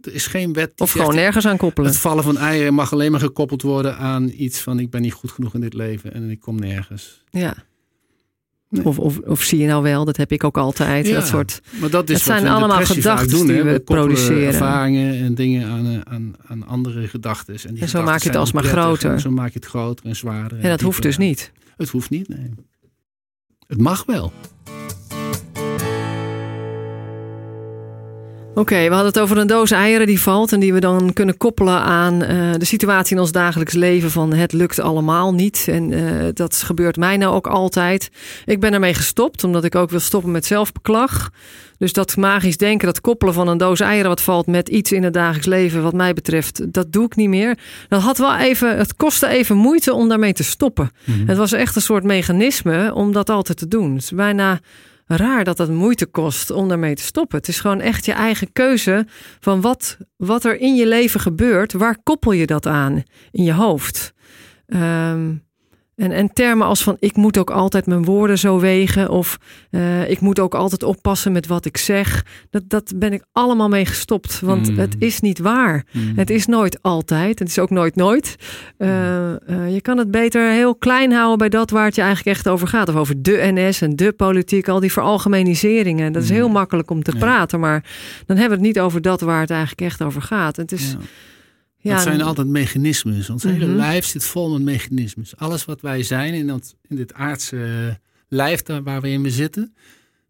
[0.00, 0.80] Er is geen wet.
[0.80, 1.90] Of gewoon nergens aan koppelen.
[1.90, 5.12] Het vallen van eieren mag alleen maar gekoppeld worden aan iets van ik ben niet
[5.12, 7.22] goed genoeg in dit leven en ik kom nergens.
[7.30, 7.56] Ja.
[8.82, 11.12] Of, of, of, zie je nou wel, dat heb ik ook altijd.
[11.12, 11.60] dat soort.
[11.80, 14.46] Maar dat is het zijn allemaal gedachten die we, produceren.
[14.46, 17.54] Ervaringen en dingen aan, eh, aan, aan andere gedachten.
[17.66, 19.20] En, en zo maak je het alsmaar groter.
[19.20, 20.58] Zo maak je het groter en zwaarder.
[20.58, 21.52] En dat hoeft dus niet.
[21.76, 22.50] Het hoeft niet, nee.
[23.66, 24.32] Het mag wel.
[28.56, 31.36] Oké, we hadden het over een doos eieren die valt en die we dan kunnen
[31.36, 35.66] koppelen aan uh, de situatie in ons dagelijks leven van het lukt allemaal niet.
[35.68, 38.10] En uh, dat gebeurt mij nou ook altijd.
[38.44, 41.30] Ik ben ermee gestopt, omdat ik ook wil stoppen met zelfbeklag.
[41.78, 45.02] Dus dat magisch denken, dat koppelen van een doos eieren wat valt met iets in
[45.02, 47.58] het dagelijks leven, wat mij betreft, dat doe ik niet meer.
[47.88, 50.90] Dat had wel even, het kostte even moeite om daarmee te stoppen.
[51.04, 51.28] Mm -hmm.
[51.28, 53.94] Het was echt een soort mechanisme om dat altijd te doen.
[53.94, 54.60] Het is bijna
[55.06, 57.38] raar dat het moeite kost om daarmee te stoppen.
[57.38, 59.06] Het is gewoon echt je eigen keuze
[59.40, 61.72] van wat, wat er in je leven gebeurt.
[61.72, 64.12] Waar koppel je dat aan in je hoofd?
[64.66, 65.43] Um,
[65.96, 69.38] en, en termen als van ik moet ook altijd mijn woorden zo wegen of
[69.70, 72.24] uh, ik moet ook altijd oppassen met wat ik zeg.
[72.50, 74.78] Dat, dat ben ik allemaal mee gestopt, want Mm.
[74.78, 75.84] het is niet waar.
[75.92, 76.12] Mm.
[76.16, 78.36] Het is nooit altijd, het is ook nooit nooit.
[78.78, 82.36] Uh, uh, je kan het beter heel klein houden bij dat waar het je eigenlijk
[82.36, 82.88] echt over gaat.
[82.88, 86.12] Of over de NS en de politiek, al die veralgemeniseringen.
[86.12, 87.18] Dat is heel makkelijk om te Ja.
[87.18, 87.84] praten, maar
[88.26, 90.56] dan hebben we het niet over dat waar het eigenlijk echt over gaat.
[90.56, 90.90] Het is...
[90.90, 90.98] Ja.
[91.84, 93.30] Ja, het zijn altijd mechanismes.
[93.30, 93.76] Ons hele Mhm.
[93.76, 95.36] lijf zit vol met mechanismes.
[95.36, 99.30] Alles wat wij zijn in, dat, in dit aardse lijf daar waar we in we
[99.30, 99.74] zitten,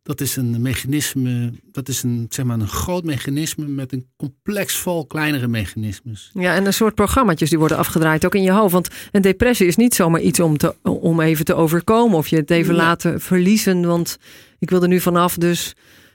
[0.02, 4.76] dat is een mechanisme, dat is een, zeg maar, een groot mechanisme met een complex
[4.76, 6.30] vol kleinere mechanismes.
[6.34, 8.72] Ja, en een soort programma's die worden afgedraaid ook in je hoofd.
[8.72, 12.36] Want een depressie is niet zomaar iets om, te, om even te overkomen of je
[12.36, 13.86] het even laten verliezen.
[13.86, 14.16] Want
[14.58, 15.74] ik wil er nu vanaf, dus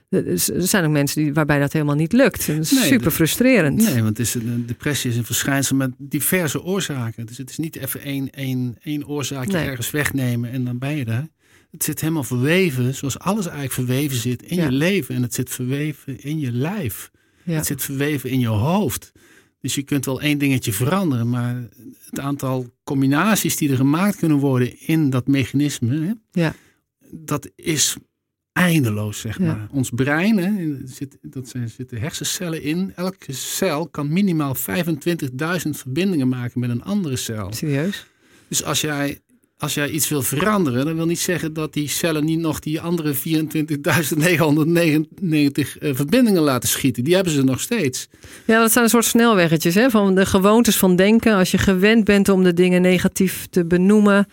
[0.10, 2.48] er zijn ook mensen die, waarbij dat helemaal niet lukt.
[2.48, 3.82] Dat is Nee, super frustrerend.
[3.93, 7.26] Nee, want is een, een depressie is een verschijnsel met diverse oorzaken.
[7.26, 9.65] Dus het is niet even één, één, één oorzaakje Nee.
[9.67, 11.28] ergens wegnemen en dan ben je daar.
[11.72, 14.63] Het zit helemaal verweven, zoals alles eigenlijk verweven zit in Ja.
[14.65, 15.15] je leven.
[15.15, 17.12] En het zit verweven in je lijf.
[17.43, 17.54] Ja.
[17.56, 19.12] Het zit verweven in je hoofd.
[19.62, 21.67] Dus je kunt wel één dingetje veranderen, maar
[22.10, 26.54] het aantal combinaties die er gemaakt kunnen worden in dat mechanisme, hè, Ja.
[27.12, 27.95] dat is
[28.65, 29.45] eindeloos, zeg Ja.
[29.45, 29.67] maar.
[29.72, 32.91] Ons brein, hè, zit, dat zijn, zitten hersencellen in.
[32.95, 37.54] Elke cel kan minimaal 25.000 verbindingen maken met een andere cel.
[37.54, 38.06] Serieus?
[38.48, 39.19] Dus als jij,
[39.58, 42.82] als jij iets wil veranderen, dan wil niet zeggen dat die cellen niet nog die
[42.82, 43.19] andere 24.999
[45.80, 47.04] eh, verbindingen laten schieten.
[47.04, 48.08] Die hebben ze nog steeds.
[48.45, 49.89] Ja, dat zijn een soort snelweggetjes hè?
[49.89, 51.36] van de gewoontes van denken.
[51.36, 54.28] Als je gewend bent om de dingen negatief te benoemen,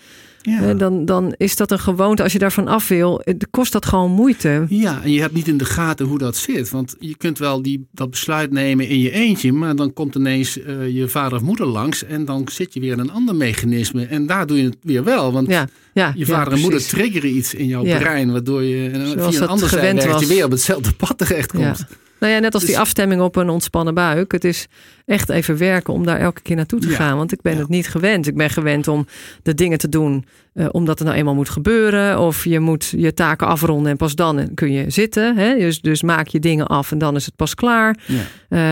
[0.47, 0.75] Ja.
[0.75, 2.23] dan, dan is dat een gewoonte.
[2.23, 4.67] Als je daarvan af wil, kost dat gewoon moeite.
[4.69, 6.71] Ja, en je hebt niet in de gaten hoe dat zit.
[6.71, 10.63] Want je kunt wel die, dat besluit nemen in je eentje, maar dan komt ineens
[10.63, 14.05] eh, je vader of moeder langs en dan zit je weer in een ander mechanisme.
[14.07, 15.33] En daar doe je het weer wel.
[15.33, 19.35] Want Ja, ja, je vader en moeder triggeren iets in jouw brein, waardoor je Zoals
[19.35, 20.27] via een ander was.
[20.27, 21.87] weer op hetzelfde pad terechtkomt.
[22.21, 24.33] Nou ja, net als die Dus- afstemming op een ontspannen buik.
[24.33, 24.67] Het is
[25.07, 26.95] echt even werken om daar elke keer naartoe te Ja.
[26.97, 27.16] gaan.
[27.16, 27.59] Want ik ben Ja.
[27.59, 28.27] het niet gewend.
[28.27, 29.07] Ik ben gewend om
[29.42, 32.19] de dingen te doen eh, omdat het nou eenmaal moet gebeuren.
[32.21, 35.37] Of je moet je taken afronden en pas dan kun je zitten.
[35.37, 35.55] Hè?
[35.59, 37.97] Dus, dus maak je dingen af en dan is het pas klaar.
[38.07, 38.21] Ja.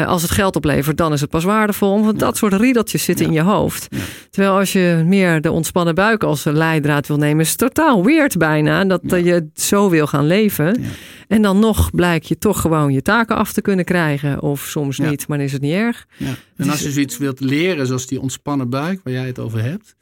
[0.02, 2.04] Eh, als het geld oplevert, dan is het pas waardevol.
[2.04, 3.88] Want dat soort riedeltjes zitten in je hoofd.
[4.30, 7.40] Terwijl als je meer de ontspannen buik als leidraad wil nemen...
[7.44, 10.84] is het totaal weird bijna dat je zo wil gaan leven.
[11.28, 14.42] En dan nog blijk je toch gewoon je taken af te kunnen krijgen.
[14.42, 16.06] Of soms niet, maar dan is het niet erg.
[16.24, 16.36] Ja.
[16.56, 19.96] En als je zoiets wilt leren, zoals die ontspannen buik, waar jij het over hebt,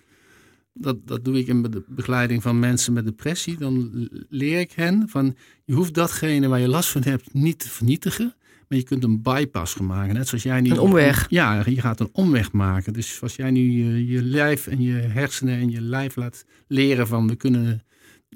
[0.75, 3.57] dat, dat doe ik in de begeleiding van mensen met depressie.
[3.59, 7.69] Dan leer ik hen van, je hoeft datgene waar je last van hebt niet te
[7.69, 8.35] vernietigen,
[8.69, 10.15] maar je kunt een bypass gaan maken.
[10.15, 10.71] Net zoals jij nu...
[10.71, 11.27] Een omweg.
[11.29, 12.93] Ja, je gaat een omweg maken.
[12.93, 17.07] Dus als jij nu je, je lijf en je hersenen en je lijf laat leren
[17.07, 17.83] van, we kunnen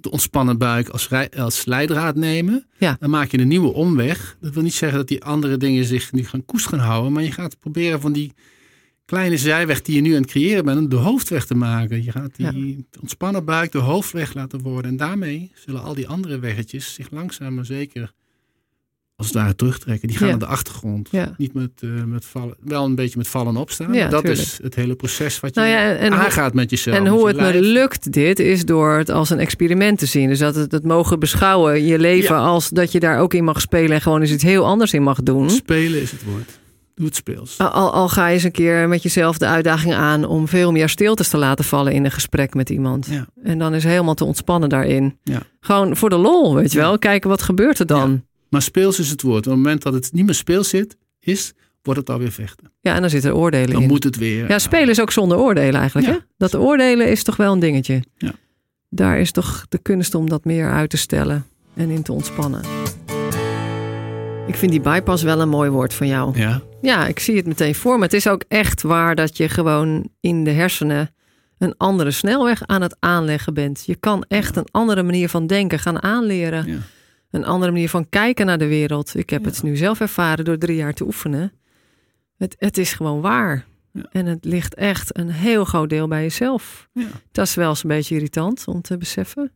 [0.01, 2.67] de ontspannen buik als, als leidraad nemen.
[2.79, 2.97] Ja.
[3.01, 4.37] Dan maak je een nieuwe omweg.
[4.41, 7.13] Dat wil niet zeggen dat die andere dingen zich nu gaan koest gaan houden.
[7.13, 8.33] Maar je gaat proberen van die
[9.05, 12.05] kleine zijweg die je nu aan het creëren bent, de hoofdweg te maken.
[12.05, 14.91] Je gaat die ontspannen buik de hoofdweg laten worden.
[14.91, 18.13] En daarmee zullen al die andere weggetjes zich langzaam maar zeker
[19.17, 20.09] als het ware terugtrekken.
[20.09, 20.33] Die gaan Ja.
[20.37, 21.09] naar de achtergrond.
[21.11, 21.35] Ja.
[21.37, 23.93] Niet met, eh, met vallen, wel een beetje met vallen en opstaan.
[23.93, 24.43] Ja, dat tuurlijk.
[24.43, 26.97] is het hele proces wat je Nou ja, en hoe- aangaat met jezelf.
[26.97, 30.29] en hoe je het me lukt dit, is door het als een experiment te zien.
[30.29, 33.61] Dus dat het, het mogen beschouwen, je leven, als dat je daar ook in mag
[33.61, 33.91] spelen.
[33.91, 35.51] En gewoon eens iets heel anders in mag doen.
[35.51, 36.59] Spelen is het woord.
[36.95, 37.59] Doe het speels.
[37.59, 40.89] Al, al ga je eens een keer met jezelf de uitdaging aan om veel meer
[40.89, 43.09] stiltes te laten vallen in een gesprek met iemand.
[43.43, 45.19] En dan is helemaal te ontspannen daarin.
[45.23, 45.43] Ja.
[45.61, 46.99] Gewoon voor de lol, weet je wel.
[46.99, 48.25] Kijken wat gebeurt er dan.
[48.57, 49.47] Maar speels is het woord.
[49.47, 52.73] Op het moment dat het niet meer speels zit, is, wordt het alweer vechten.
[52.81, 53.89] Ja, en dan zitten er oordelen Dan in.
[53.89, 54.49] moet het weer.
[54.49, 56.07] Ja, spelen is ook zonder oordelen eigenlijk.
[56.07, 56.13] Ja.
[56.13, 56.19] Hè?
[56.39, 58.03] Dat oordelen is toch wel een dingetje.
[58.17, 58.33] Ja.
[58.91, 62.61] Daar is toch de kunst om dat meer uit te stellen en in te ontspannen.
[64.47, 66.39] Ik vind die bypass wel een mooi woord van jou.
[66.39, 66.63] Ja.
[66.81, 68.05] Ja, ik zie het meteen voor me.
[68.05, 71.15] Het is ook echt waar dat je gewoon in de hersenen
[71.59, 73.83] een andere snelweg aan het aanleggen bent.
[73.87, 76.67] Je kan echt een andere manier van denken gaan aanleren.
[76.67, 76.77] Ja.
[77.37, 79.17] Een andere manier van kijken naar de wereld.
[79.17, 79.49] Ik heb Ja.
[79.51, 81.53] het nu zelf ervaren door drie jaar te oefenen.
[82.37, 83.65] Het, het is gewoon waar.
[83.93, 84.07] Ja.
[84.11, 86.89] En het ligt echt een heel groot deel bij jezelf.
[86.93, 87.07] Ja.
[87.33, 89.53] Dat is wel eens een beetje irritant om te beseffen.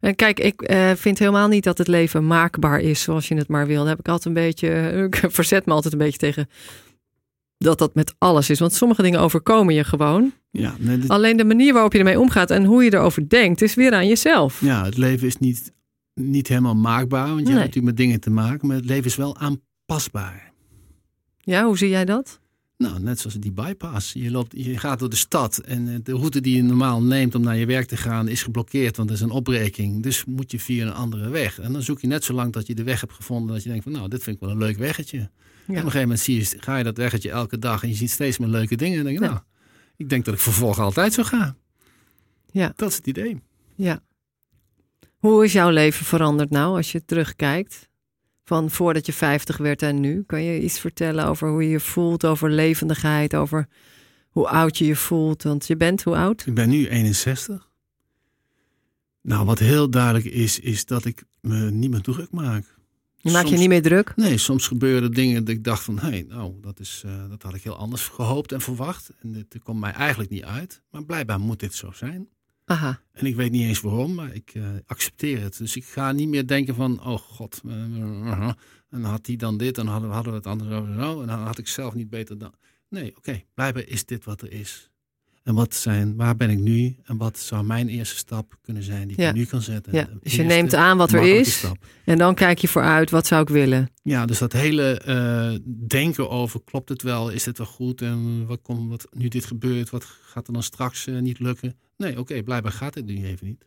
[0.00, 3.48] En kijk, ik eh, vind helemaal niet dat het leven maakbaar is zoals je het
[3.48, 3.78] maar wil.
[3.80, 4.68] Daar heb ik altijd een beetje,
[5.12, 6.48] ik verzet me altijd een beetje tegen
[7.58, 8.58] dat dat met alles is.
[8.58, 10.32] Want sommige dingen overkomen je gewoon.
[10.50, 13.62] Ja, nee, dit- Alleen de manier waarop je ermee omgaat en hoe je erover denkt,
[13.62, 14.60] is weer aan jezelf.
[14.60, 15.72] ja, het leven is niet,
[16.18, 17.52] niet helemaal maakbaar, want je Nee.
[17.52, 20.52] hebt natuurlijk met dingen te maken, maar het leven is wel aanpasbaar.
[21.38, 22.40] Ja, hoe zie jij dat?
[22.76, 24.12] Nou, net zoals die bypass.
[24.12, 27.34] Je, loopt, je gaat door de stad en eh, de route die je normaal neemt
[27.34, 30.02] om naar je werk te gaan is geblokkeerd, want er is een opbreking.
[30.02, 31.58] Dus moet je via een andere weg.
[31.60, 33.68] En dan zoek je net zo lang dat je de weg hebt gevonden dat je
[33.68, 35.18] denkt van nou, dit vind ik wel een leuk weggetje.
[35.18, 35.28] En
[35.66, 38.10] op een gegeven moment zie je, ga je dat weggetje elke dag en je ziet
[38.10, 38.98] steeds meer leuke dingen.
[38.98, 39.30] En dan denk je, Ja.
[39.30, 39.44] nou,
[39.96, 41.56] ik denk dat ik vervolgens altijd zo ga.
[42.50, 42.72] Ja.
[42.76, 43.40] Dat is het idee.
[43.74, 44.00] Ja.
[45.18, 47.88] Hoe is jouw leven veranderd nou als je terugkijkt?
[48.44, 50.22] Van voordat je 50 werd en nu.
[50.22, 53.68] Kan je iets vertellen over hoe je je voelt, over levendigheid, over
[54.30, 55.42] hoe oud je je voelt?
[55.42, 56.46] Want je bent hoe oud?
[56.46, 57.70] Ik ben nu 61.
[59.22, 62.76] Nou, wat heel duidelijk is, is dat ik me niet meer druk maak.
[63.16, 64.12] Je maakt je niet meer druk?
[64.16, 67.42] Nee, soms gebeuren dingen dat ik dacht van, hé, hey, nou, dat, is, eh, dat
[67.42, 69.10] had ik heel anders gehoopt en verwacht.
[69.20, 70.82] En dit komt mij eigenlijk niet uit.
[70.90, 72.28] Maar blijkbaar moet dit zo zijn.
[72.68, 73.00] Aha.
[73.12, 75.58] En ik weet niet eens waarom, maar ik eh, accepteer het.
[75.58, 77.72] Dus ik ga niet meer denken van, oh god, eh,
[78.90, 81.20] en dan had hij dan dit, en hadden, hadden we het anders over.
[81.20, 82.52] En dan had ik zelf niet beter dan.
[82.88, 84.90] Nee, oké, blijkbaar is dit wat er is.
[85.42, 86.96] En wat zijn, waar ben ik nu?
[87.04, 89.28] En wat zou mijn eerste stap kunnen zijn die Ja.
[89.28, 89.92] ik nu kan zetten?
[89.92, 90.08] Ja.
[90.22, 91.76] Dus je neemt aan wat er is stap.
[92.04, 93.90] en dan kijk je vooruit, wat zou ik willen?
[94.02, 95.54] Ja, dus dat hele eh,
[95.86, 99.44] denken over klopt het wel, is het wel goed en wat komt, wat nu dit
[99.44, 101.78] gebeurt, wat gaat er dan straks eh, niet lukken?
[101.98, 103.64] Nee, oké, blijkbaar gaat het nu even niet.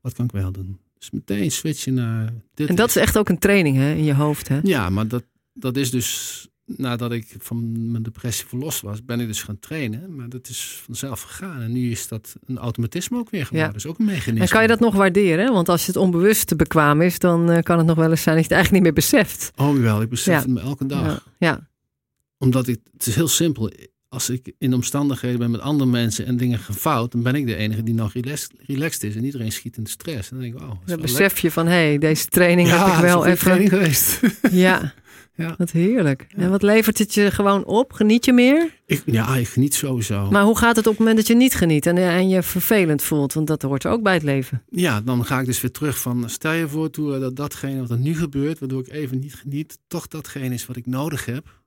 [0.00, 0.78] Wat kan ik wel doen?
[0.98, 2.68] Dus meteen switchen naar dit.
[2.68, 4.48] En dat is echt ook een training hè, in je hoofd.
[4.48, 4.58] Hè?
[4.62, 9.26] Ja, maar dat, dat is dus nadat ik van mijn depressie verlost was, ben ik
[9.26, 10.14] dus gaan trainen.
[10.14, 11.60] Maar dat is vanzelf gegaan.
[11.60, 13.70] En nu is dat een automatisme ook weer geworden.
[13.70, 13.76] Ja.
[13.76, 14.40] Is ook een mechanisme.
[14.40, 15.52] En kan je dat nog waarderen?
[15.52, 18.36] Want als het onbewust te bekwaam is, dan eh, kan het nog wel eens zijn
[18.36, 19.50] dat je het eigenlijk niet meer beseft.
[19.56, 20.38] Oh wel, ik besef Ja.
[20.40, 21.06] het me elke dag.
[21.06, 21.22] Ja.
[21.38, 21.68] ja.
[22.38, 23.70] Omdat ik, het is heel simpel.
[24.08, 27.46] Als ik in omstandigheden ben met andere mensen en dingen gaan fout, dan ben ik
[27.46, 29.16] de enige die nog relaxed, relaxed is.
[29.16, 30.30] En iedereen schiet in de stress.
[30.30, 32.86] En dan denk ik, oh, Dan wel besef je van, hé, hey, deze training lekker.
[32.86, 33.38] heb ik Ja, wel even...
[33.38, 34.20] training geweest.
[34.50, 34.94] Ja.
[35.34, 35.54] Ja.
[35.58, 36.26] wat heerlijk.
[36.28, 36.42] Ja.
[36.42, 37.92] En wat levert het je gewoon op?
[37.92, 38.74] Geniet je meer?
[38.86, 40.30] ik, ja, ik geniet sowieso.
[40.30, 42.42] Maar hoe gaat het op het moment dat je niet geniet en, eh, en je
[42.42, 43.32] vervelend voelt?
[43.32, 44.62] Want dat hoort ook bij het leven.
[44.70, 47.90] Ja, dan ga ik dus weer terug van, stel je voor toe dat datgene wat
[47.90, 51.60] er nu gebeurt, waardoor ik even niet geniet, toch datgene is wat ik nodig heb.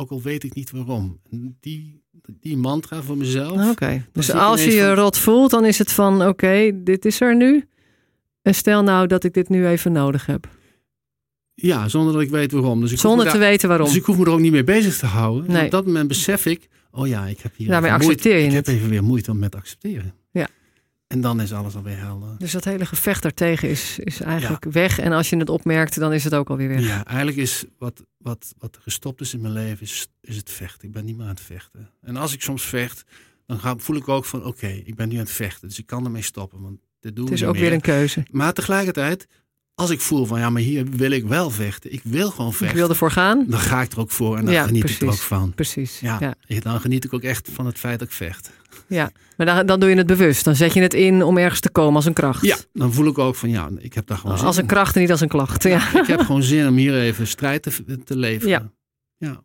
[0.00, 1.20] Ook al weet ik niet waarom.
[1.60, 2.02] Die,
[2.40, 3.70] die mantra voor mezelf.
[3.70, 4.06] Oké.
[4.12, 7.36] Dus als je je van- rot voelt, dan is het van, oké, dit is er
[7.36, 7.64] nu.
[8.42, 10.48] En stel nou dat ik dit nu even nodig heb.
[11.54, 12.80] Ja, zonder dat ik weet waarom.
[12.80, 13.86] Dus ik Zonder te daar- weten waarom.
[13.86, 15.50] Dus ik hoef me er ook niet mee bezig te houden.
[15.50, 15.58] Nee.
[15.58, 18.40] En op dat moment besef ik, oh ja, ik heb hier Daarmee even moeite- accepteer
[18.42, 18.66] je ik het.
[18.66, 20.14] heb even weer moeite om met accepteren.
[21.08, 22.28] En dan is alles alweer helder.
[22.38, 24.98] Dus dat hele gevecht daartegen is, is eigenlijk weg.
[24.98, 26.80] En als je het opmerkt, dan is het ook alweer weg.
[26.86, 30.88] Ja, eigenlijk is wat, wat, wat gestopt is in mijn leven, is, is het vechten.
[30.88, 31.90] Ik ben niet meer aan het vechten.
[32.02, 33.04] En als ik soms vecht,
[33.46, 35.68] dan ga, voel ik ook van, oké, ik ben nu aan het vechten.
[35.68, 38.26] Dus ik kan ermee stoppen, want dit doen Het is ook weer een keuze.
[38.30, 39.26] Maar tegelijkertijd,
[39.74, 41.92] als ik voel van, ja, maar hier wil ik wel vechten.
[41.92, 42.76] Ik wil gewoon Ik vechten.
[42.78, 43.44] wil ervoor gaan.
[43.48, 45.54] Dan ga ik er ook voor en dan Ja, geniet ik er ook van.
[45.54, 46.00] Precies.
[46.00, 46.34] Ja.
[46.46, 46.60] Ja.
[46.60, 48.50] dan geniet ik ook echt van het feit dat ik vecht.
[48.88, 49.10] Ja.
[49.36, 50.44] Maar dan, dan doe je het bewust.
[50.44, 52.44] Dan zet je het in om ergens te komen als een kracht.
[52.44, 54.68] Ja, dan voel ik ook van ja, ik heb daar gewoon zin Als een in.
[54.68, 55.62] kracht en niet als een klacht.
[55.62, 58.72] Ja, Ik heb gewoon zin om hier even strijd te, te leveren.
[59.18, 59.42] Ja.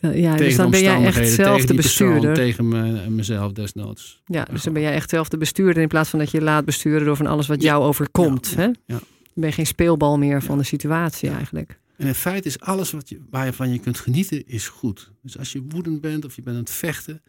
[0.00, 0.10] ja.
[0.12, 2.34] ja dus Tegen dan de ben jij echt zelf de die persoon, bestuurder.
[2.34, 4.22] tegen me, mezelf desnoods.
[4.24, 6.44] Ja, dus dan ben jij echt zelf de bestuurder in plaats van dat je je
[6.44, 7.68] laat besturen door van alles wat Ja.
[7.68, 8.48] jou overkomt.
[8.48, 8.64] Ja, Hè?
[8.64, 8.74] ja.
[8.86, 9.00] Dan
[9.34, 11.78] ben je geen speelbal meer van de situatie eigenlijk.
[11.96, 15.10] En in feite is alles wat je, waarvan je kunt genieten, is goed.
[15.22, 17.22] Dus als je woedend bent of je bent aan het vechten,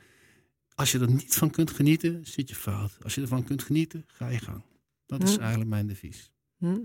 [0.77, 2.97] als je er niet van kunt genieten, zit je fout.
[3.03, 4.61] Als je ervan kunt genieten, ga je gang.
[5.05, 5.39] Dat is Hm.
[5.39, 6.31] eigenlijk mijn devies.
[6.57, 6.77] Hm.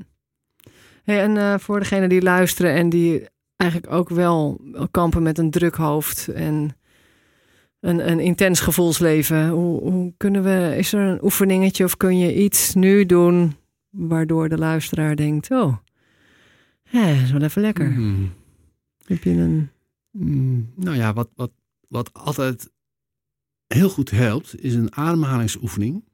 [1.02, 3.26] Hey, en eh, voor degenen die luisteren en die
[3.56, 6.76] eigenlijk ook wel kampen met een druk hoofd en
[7.80, 12.34] een, een intens gevoelsleven, hoe, hoe kunnen we, is er een oefeningetje of kun je
[12.34, 13.56] iets nu doen
[13.90, 15.76] waardoor de luisteraar denkt, oh,
[16.90, 17.90] ja, dat is wel even lekker.
[17.90, 18.26] Mhm.
[19.04, 19.70] Heb je een,
[20.18, 21.52] Mm, nou ja, wat, wat,
[21.88, 22.70] wat altijd
[23.72, 26.04] heel goed helpt, is een ademhalingsoefening.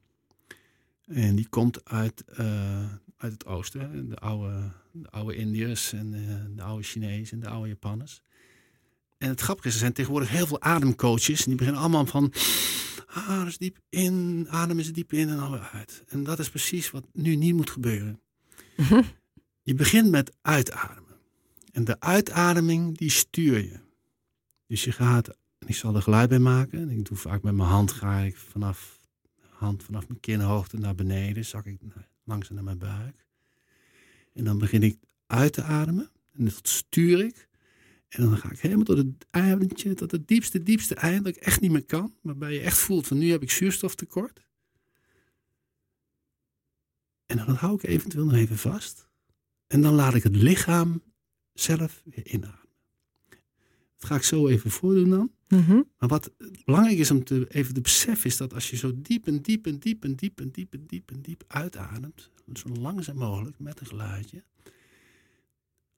[1.05, 3.81] En die komt uit, eh, uit het oosten.
[3.81, 4.07] hè.
[4.07, 8.21] De oude, de oude Indiërs en eh, de oude Chinezen en de oude Japanners.
[9.17, 11.39] En het grappige is, er zijn tegenwoordig heel veel ademcoaches.
[11.39, 12.33] En die beginnen allemaal van,
[13.07, 16.03] adem eens diep in, adem eens diep in en dan weer uit.
[16.07, 18.19] En dat is precies wat nu niet moet gebeuren.
[19.69, 21.15] Je begint met uitademen.
[21.71, 23.79] En de uitademing, die stuur je.
[24.67, 26.89] Dus je gaat, en ik zal er geluid bij maken.
[26.89, 28.99] Ik doe vaak met mijn hand, ga ik vanaf,
[29.49, 31.45] hand vanaf mijn kinhoogte naar beneden.
[31.45, 31.79] Zak ik
[32.23, 33.25] langzaam naar mijn buik.
[34.33, 36.09] En dan begin ik uit te ademen.
[36.31, 37.47] En dat stuur ik.
[38.09, 41.41] En dan ga ik helemaal tot het eindje, tot het diepste, diepste eind, dat ik
[41.41, 42.13] echt niet meer kan.
[42.21, 44.47] Waarbij je echt voelt van nu heb ik zuurstoftekort.
[47.25, 49.07] En dan hou ik eventueel nog even vast.
[49.67, 51.01] En dan laat ik het lichaam
[51.53, 52.57] zelf weer inademen.
[53.97, 55.31] Dat ga ik zo even voordoen dan.
[55.49, 55.81] Mhm.
[55.99, 56.31] Maar wat
[56.65, 59.65] belangrijk is om te, even te beseffen is dat als je zo diep en diep
[59.67, 63.79] en diep en diep en diep en diep en diep uitademt, zo langzaam mogelijk met
[63.79, 64.43] een geluidje,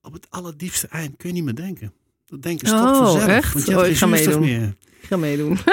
[0.02, 1.94] op het allerdiepste eind kun je niet meer denken.
[2.26, 3.28] Dat denken stopt Oh, vanzelf.
[3.28, 3.54] echt?
[3.54, 4.40] Want je hebt Oh, ik ga meedoen.
[4.40, 4.76] meer.
[5.02, 5.58] Ik ga meedoen.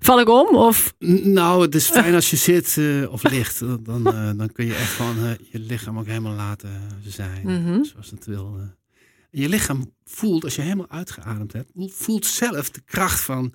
[0.00, 0.56] Val ik om?
[0.56, 0.94] Of?
[1.24, 3.58] Nou, het is fijn als je zit eh, of ligt.
[3.58, 6.70] Dan, dan, eh, dan kun je echt gewoon eh, je lichaam ook helemaal laten
[7.06, 7.42] zijn.
[7.46, 7.84] Mhm.
[7.84, 8.60] Zoals het wil.
[9.32, 13.52] En je lichaam voelt, als je helemaal uitgeademd hebt, voelt zelf de kracht van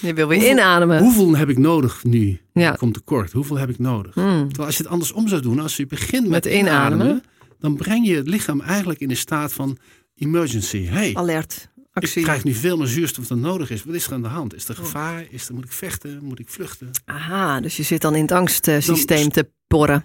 [0.00, 0.98] Je wil weer Hoeveel- inademen.
[0.98, 2.40] hoeveel heb ik nodig nu?
[2.52, 2.72] Ja.
[2.72, 3.32] Ik kom tekort.
[3.32, 4.14] Hoeveel heb ik nodig?
[4.14, 4.46] Mm.
[4.46, 6.94] Terwijl als je het andersom zou doen, als je begint met, Met inademen.
[7.06, 7.22] inademen,
[7.60, 9.78] dan breng je het lichaam eigenlijk in een staat van
[10.14, 10.84] emergency.
[10.84, 11.68] Hey, Alert.
[11.76, 12.22] ik Actie.
[12.22, 13.84] krijg nu veel meer zuurstof dan nodig is.
[13.84, 14.54] Wat is er aan de hand?
[14.54, 14.68] Is Oh.
[14.68, 15.26] er gevaar?
[15.30, 16.20] Is er, moet ik vechten?
[16.24, 16.90] Moet ik vluchten?
[17.04, 20.02] Aha, dus je zit dan in het angstsysteem te porren.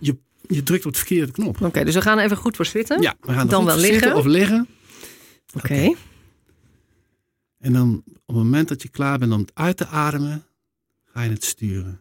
[0.47, 1.62] Je drukt op de verkeerde knop.
[1.62, 3.02] Oké, dus we gaan even goed voor zitten.
[3.02, 4.16] Ja, we gaan Dan goed wel liggen.
[4.16, 4.68] of liggen.
[5.54, 5.95] Oké.
[7.58, 10.45] En dan op het moment dat je klaar bent om het uit te ademen,
[11.06, 12.01] ga je het sturen.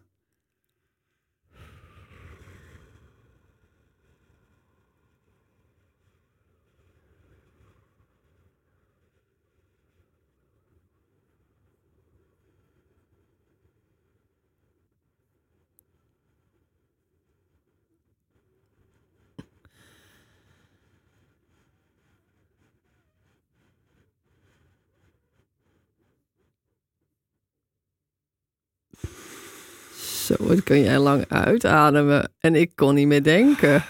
[30.39, 32.33] Zo, wat kun jij lang uitademen.
[32.39, 33.85] En ik kon niet meer denken.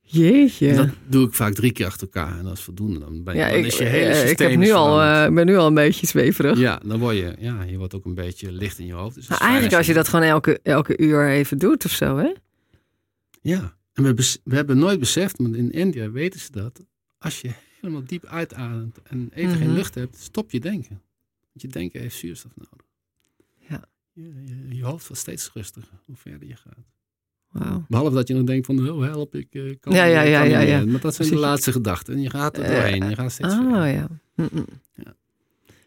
[0.00, 0.74] Jeetje.
[0.74, 2.98] Dat doe ik vaak drie keer achter elkaar en dat is voldoende.
[2.98, 5.32] Dan, ben je, ja, dan ik, is je hele eh, ik heb nu al, eh,
[5.34, 6.58] ben nu al een beetje zweverig.
[6.58, 9.14] Ja, dan word je, ja, je wordt ook een beetje licht in je hoofd.
[9.14, 12.32] Dus fijn eigenlijk als je dat gewoon elke, elke uur even doet of zo, hè?
[13.42, 16.80] Ja, en we, we hebben nooit beseft, maar in India weten ze dat.
[17.18, 17.50] Als je
[17.80, 19.58] helemaal diep uitademt en even Mhm.
[19.58, 21.00] geen lucht hebt, stop je denken.
[21.56, 22.86] Want je denken heeft zuurstof nodig.
[23.68, 23.84] Ja.
[24.12, 26.84] Je, je, je hoofd wordt steeds rustiger hoe verder je gaat.
[27.50, 27.84] Wauw.
[27.88, 30.84] Behalve dat je dan denkt van, oh help, ik eh, kan Ja, ja, ja, ja.
[30.84, 32.14] Maar dat zijn de je- laatste gedachten.
[32.14, 33.08] En je gaat er Eh, doorheen.
[33.08, 34.08] Je gaat steeds Oh ja.
[34.34, 34.66] Mm-mm.
[34.94, 35.14] Ja.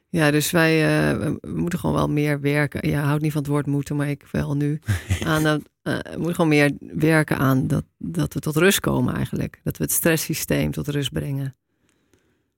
[0.10, 2.90] Ja, dus wij eh, moeten gewoon wel meer werken.
[2.90, 4.80] Ja, houdt niet van het woord moeten, maar ik wel nu.
[5.24, 9.60] aan we moeten gewoon meer werken aan dat, dat we tot rust komen eigenlijk.
[9.64, 11.56] Dat we het stresssysteem tot rust brengen.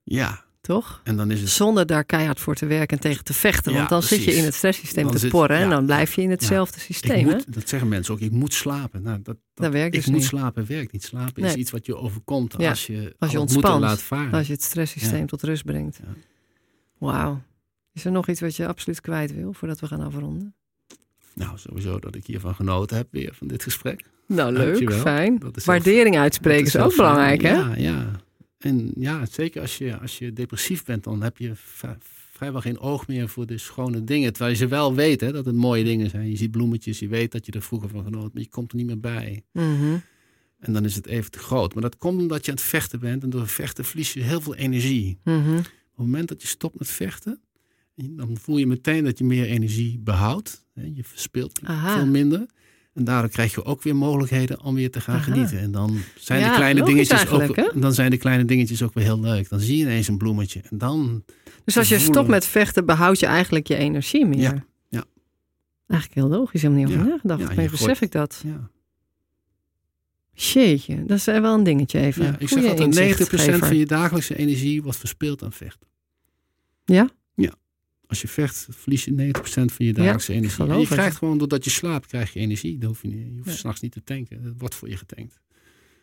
[0.03, 1.01] Ja, Toch?
[1.03, 1.49] en dan is het...
[1.49, 3.71] Zonder daar keihard voor te werken en tegen te vechten.
[3.73, 5.57] Want Ja, dan zit je in het stresssysteem Dan te zit- porren.
[5.57, 6.33] en ja, dan blijf je in ja.
[6.33, 7.27] hetzelfde Ik systeem.
[7.27, 7.37] hè?
[7.47, 9.01] dat zeggen mensen ook, ik moet slapen.
[9.01, 10.27] Nou, dat, dat, Dat werkt ik dus moet niet.
[10.27, 11.03] slapen werkt niet.
[11.03, 13.81] Slapen is iets wat je overkomt Ja, als je, als je ontspant.
[13.81, 14.33] laat varen.
[14.33, 15.25] Als je het stresssysteem Ja.
[15.25, 15.99] tot rust brengt.
[16.03, 16.13] Ja.
[16.97, 17.41] Wauw.
[17.93, 20.53] Is er nog iets wat je absoluut kwijt wil voordat we gaan afronden?
[21.33, 24.03] Nou, sowieso dat ik hiervan genoten heb weer van dit gesprek.
[24.27, 24.93] Nou, leuk.
[24.93, 25.39] Fijn.
[25.53, 27.53] Is Waardering uitspreken is heel ook belangrijk, hè?
[27.53, 28.11] Ja, ja.
[28.63, 31.51] En ja, zeker als je, als je depressief bent, dan heb je
[32.31, 34.31] vrijwel geen oog meer voor de schone dingen.
[34.31, 36.29] Terwijl je ze wel weet hè, dat het mooie dingen zijn.
[36.29, 38.77] Je ziet bloemetjes, je weet dat je er vroeger van genoot, maar je komt er
[38.77, 39.43] niet meer bij.
[39.51, 39.97] Mhm.
[40.59, 41.73] En dan is het even te groot.
[41.73, 44.41] Maar dat komt omdat je aan het vechten bent en door vechten verlies je heel
[44.41, 45.19] veel energie.
[45.23, 45.57] Mhm.
[45.57, 47.41] Op het moment dat je stopt met vechten,
[47.95, 50.65] dan voel je meteen dat je meer energie behoudt.
[50.73, 51.95] Je verspilt Aha.
[51.95, 52.45] veel minder.
[52.93, 55.23] En daardoor krijg je ook weer mogelijkheden om weer te gaan Aha.
[55.23, 55.59] genieten.
[55.59, 59.03] En dan zijn Ja, de kleine dingetjes ook, dan zijn de kleine dingetjes ook weer
[59.03, 59.49] heel leuk.
[59.49, 60.61] Dan zie je ineens een bloemetje.
[60.69, 61.23] En dan,
[61.65, 62.13] Dus als je voelen.
[62.13, 64.39] stopt met vechten, behoud je eigenlijk je energie meer.
[64.39, 65.03] Ja, ja.
[65.87, 67.55] Eigenlijk heel logisch, helemaal niet over Ja, nagedacht.
[67.55, 68.41] maar besef gooit- ik dat.
[68.45, 68.69] ja.
[70.33, 72.23] Jeetje, dat is wel een dingetje even.
[72.25, 73.67] ja ik zeg altijd, 90% inzichtgever.
[73.67, 75.87] van je dagelijkse energie wordt verspild aan vechten.
[76.85, 77.09] Ja?
[78.11, 80.65] Als je vecht, verlies je 90% van je dagelijkse energie.
[80.67, 82.77] En je krijgt gewoon, doordat je slaapt, krijg je energie.
[82.77, 83.55] Dan hoef je, niet, je hoeft Ja.
[83.55, 84.43] s'nachts niet te tanken.
[84.43, 85.39] Het wordt voor je getankt.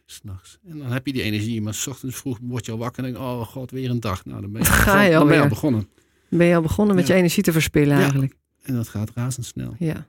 [0.07, 0.59] S'nachts.
[0.67, 1.63] En dan heb je die energie.
[1.63, 4.25] Maar s ochtends vroeg word je al wakker en denk oh god, weer een dag.
[4.25, 5.89] Nou, dan ben je, Ga al, je ben je al begonnen.
[6.29, 7.13] Ben je al begonnen met Ja.
[7.13, 8.35] je energie te verspillen eigenlijk?
[8.63, 9.75] En dat gaat razendsnel.
[9.79, 10.07] Ja.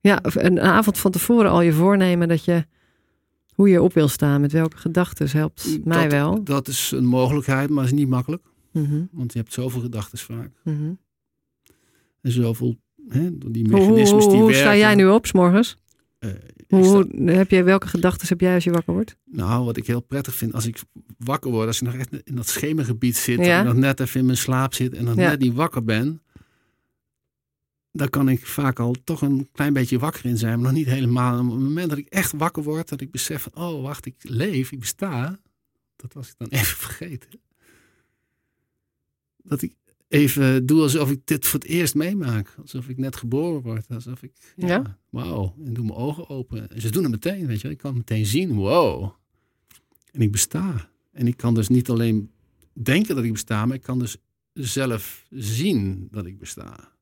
[0.00, 2.66] Ja, een avond van tevoren al je voornemen dat je
[3.54, 6.44] hoe je op wil staan, met welke gedachten helpt mij dat, wel.
[6.44, 8.42] Dat is een mogelijkheid, maar is niet makkelijk.
[8.70, 10.50] Mhm, Want je hebt zoveel gedachten vaak.
[10.64, 10.92] mhm.
[12.24, 12.76] En zoveel,
[13.08, 14.60] hè, die Hoe, hoe, mechanismes die hoe werken.
[14.60, 15.76] sta jij nu op, s'morgens?
[16.68, 19.16] Hoe, heb jij, welke gedachten heb jij als je wakker wordt?
[19.24, 20.82] Nou, wat ik heel prettig vind als ik
[21.18, 24.26] wakker word, als ik nog echt in dat schemergebied zit, en nog net even in
[24.26, 26.22] mijn slaap zit en dan net niet wakker ben,
[27.92, 30.88] dan kan ik vaak al toch een klein beetje wakker in zijn, maar nog niet
[30.88, 31.38] helemaal.
[31.40, 34.16] op het moment dat ik echt wakker word, dat ik besef van, oh wacht, ik
[34.18, 35.38] leef, ik besta,
[35.96, 37.40] dat was ik dan even vergeten.
[39.42, 39.74] Dat ik
[40.08, 42.54] even doe alsof ik dit voor het eerst meemaak.
[42.60, 43.86] Alsof ik net geboren word.
[43.88, 44.98] Alsof ik, ja, ja.
[45.10, 45.54] wauw.
[45.64, 46.70] En doe mijn ogen open.
[46.70, 47.70] En ze doen het meteen, weet je.
[47.70, 49.10] Ik kan meteen zien, wow.
[50.12, 50.88] En ik besta.
[51.12, 52.30] En ik kan dus niet alleen
[52.72, 54.16] denken dat ik besta, maar ik kan dus
[54.52, 56.92] zelf zien dat ik besta.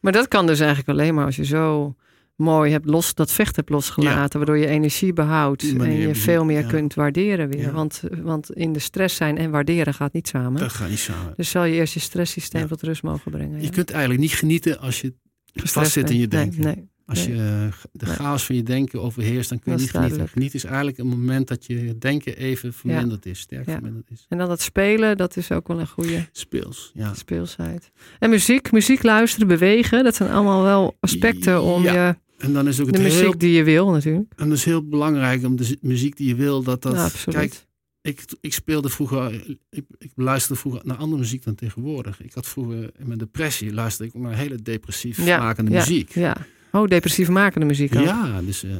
[0.00, 1.96] Maar dat kan dus eigenlijk alleen maar als je zo
[2.38, 6.64] mooi hebt los, dat vecht hebt losgelaten, waardoor je energie behoudt en je veel meer
[6.64, 7.72] kunt waarderen weer.
[7.72, 10.60] Want, want in de stress zijn en waarderen gaat niet samen.
[10.60, 11.32] Dat gaat niet samen.
[11.36, 13.62] Dus zal je eerst je stresssysteem tot rust mogen brengen.
[13.62, 15.14] Je kunt eigenlijk niet genieten als je
[15.54, 16.60] vast zit in je denken.
[16.60, 20.28] Nee, als je de chaos van je denken overheerst, dan kun je niet genieten.
[20.28, 24.26] Genieten is eigenlijk een moment dat je denken even verminderd is, sterk verminderd is.
[24.28, 27.14] En dan dat spelen, dat is ook wel een goede speels, ja.
[27.14, 27.90] speelsheid.
[28.18, 32.80] En muziek, muziek luisteren, bewegen, dat zijn allemaal wel aspecten om je en dan is
[32.80, 34.32] ook het de muziek die je wil natuurlijk.
[34.36, 36.94] En dat is heel belangrijk om de muziek die je wil, dat dat...
[36.94, 37.66] Ja, kijk,
[38.02, 42.22] ik, ik speelde vroeger, ik, ik luisterde vroeger naar andere muziek dan tegenwoordig.
[42.22, 46.14] Ik had vroeger in mijn depressie luisterde ik naar hele depressief ja, makende muziek.
[46.14, 46.36] Ja,
[46.72, 48.04] Oh, depressief makende muziek ook.
[48.04, 48.76] Ja, dus uh,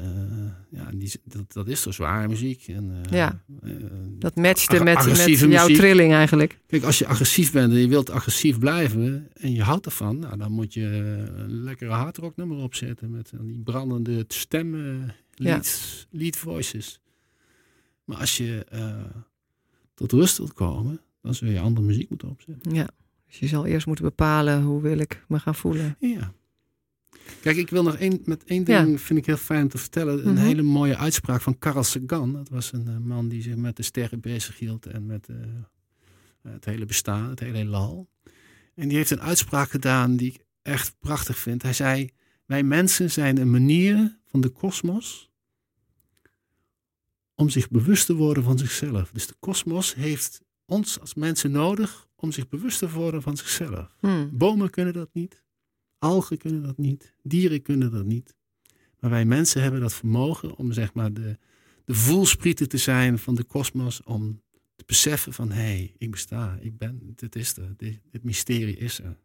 [0.70, 2.68] ja, die, dat, dat is zo zware muziek.
[2.68, 3.72] En, uh, ja, uh,
[4.18, 6.59] dat matchte met, met jouw trilling eigenlijk.
[6.66, 10.36] Kijk, als je agressief bent en je wilt agressief blijven en je houdt ervan, nou,
[10.36, 10.84] dan moet je
[11.36, 16.18] een lekkere hardrock nummer opzetten met die brandende stemmen, lead, ja.
[16.18, 17.01] lead voices.
[18.05, 18.66] Maar als je
[19.95, 22.74] tot rust wilt komen, dan zul je andere muziek moeten opzetten.
[22.74, 22.89] Ja,
[23.26, 25.97] dus je zal eerst moeten bepalen hoe wil ik me gaan voelen.
[26.01, 26.32] Ja.
[27.41, 30.26] Kijk, ik wil nog één, met één ding, vind ik heel fijn om te vertellen.
[30.26, 30.45] Een mhm.
[30.45, 32.33] hele mooie uitspraak van Carl Sagan.
[32.33, 35.37] Dat was een uh, man die zich met de sterren bezig hield en met uh,
[36.43, 38.09] het hele bestaan, het hele lal.
[38.74, 41.62] En die heeft een uitspraak gedaan die ik echt prachtig vind.
[41.62, 42.11] Hij zei,
[42.47, 45.31] wij mensen zijn een manier van de kosmos
[47.35, 49.11] om zich bewust te worden van zichzelf.
[49.12, 53.97] Dus de kosmos heeft ons als mensen nodig om zich bewust te worden van zichzelf.
[54.01, 54.31] Hmm.
[54.33, 55.43] Bomen kunnen dat niet.
[55.99, 58.34] Algen kunnen dat niet, dieren kunnen dat niet.
[59.01, 61.38] Maar wij mensen hebben dat vermogen om zeg maar de,
[61.84, 64.03] de voelsprieten te zijn van de kosmos.
[64.03, 64.42] Om
[64.76, 68.76] te beseffen van hé, hey, ik besta, ik ben, dit is er, dit, dit, mysterie
[68.76, 69.16] is er.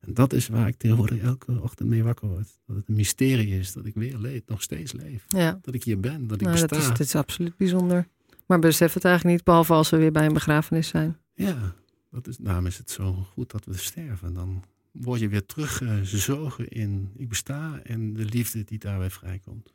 [0.00, 2.58] En dat is waar ik tegenwoordig elke ochtend mee wakker word.
[2.66, 5.24] Dat het een mysterie is dat ik weer leef, nog steeds leef.
[5.28, 5.58] Ja.
[5.62, 6.66] Dat ik hier ben, dat ik nou, besta.
[6.66, 8.08] Dat is, dat is absoluut bijzonder.
[8.46, 11.18] Maar besef het eigenlijk niet, behalve als we weer bij een begrafenis zijn.
[11.34, 11.74] Ja,
[12.10, 14.34] dat is, daarom is het zo goed dat we sterven.
[14.34, 19.74] Dan word je weer teruggezogen in ik besta en de liefde die daarbij vrijkomt.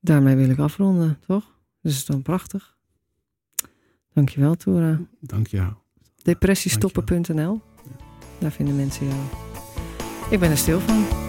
[0.00, 1.52] Daarmee wil ik afronden, toch?
[1.80, 2.76] Dus is dan prachtig.
[4.12, 5.00] Dankjewel, Toera.
[5.20, 5.72] Dank jou.
[6.22, 7.60] Depressiestoppen.nl.
[8.38, 9.20] Daar vinden mensen jou.
[10.30, 11.23] Ik ben er stil van.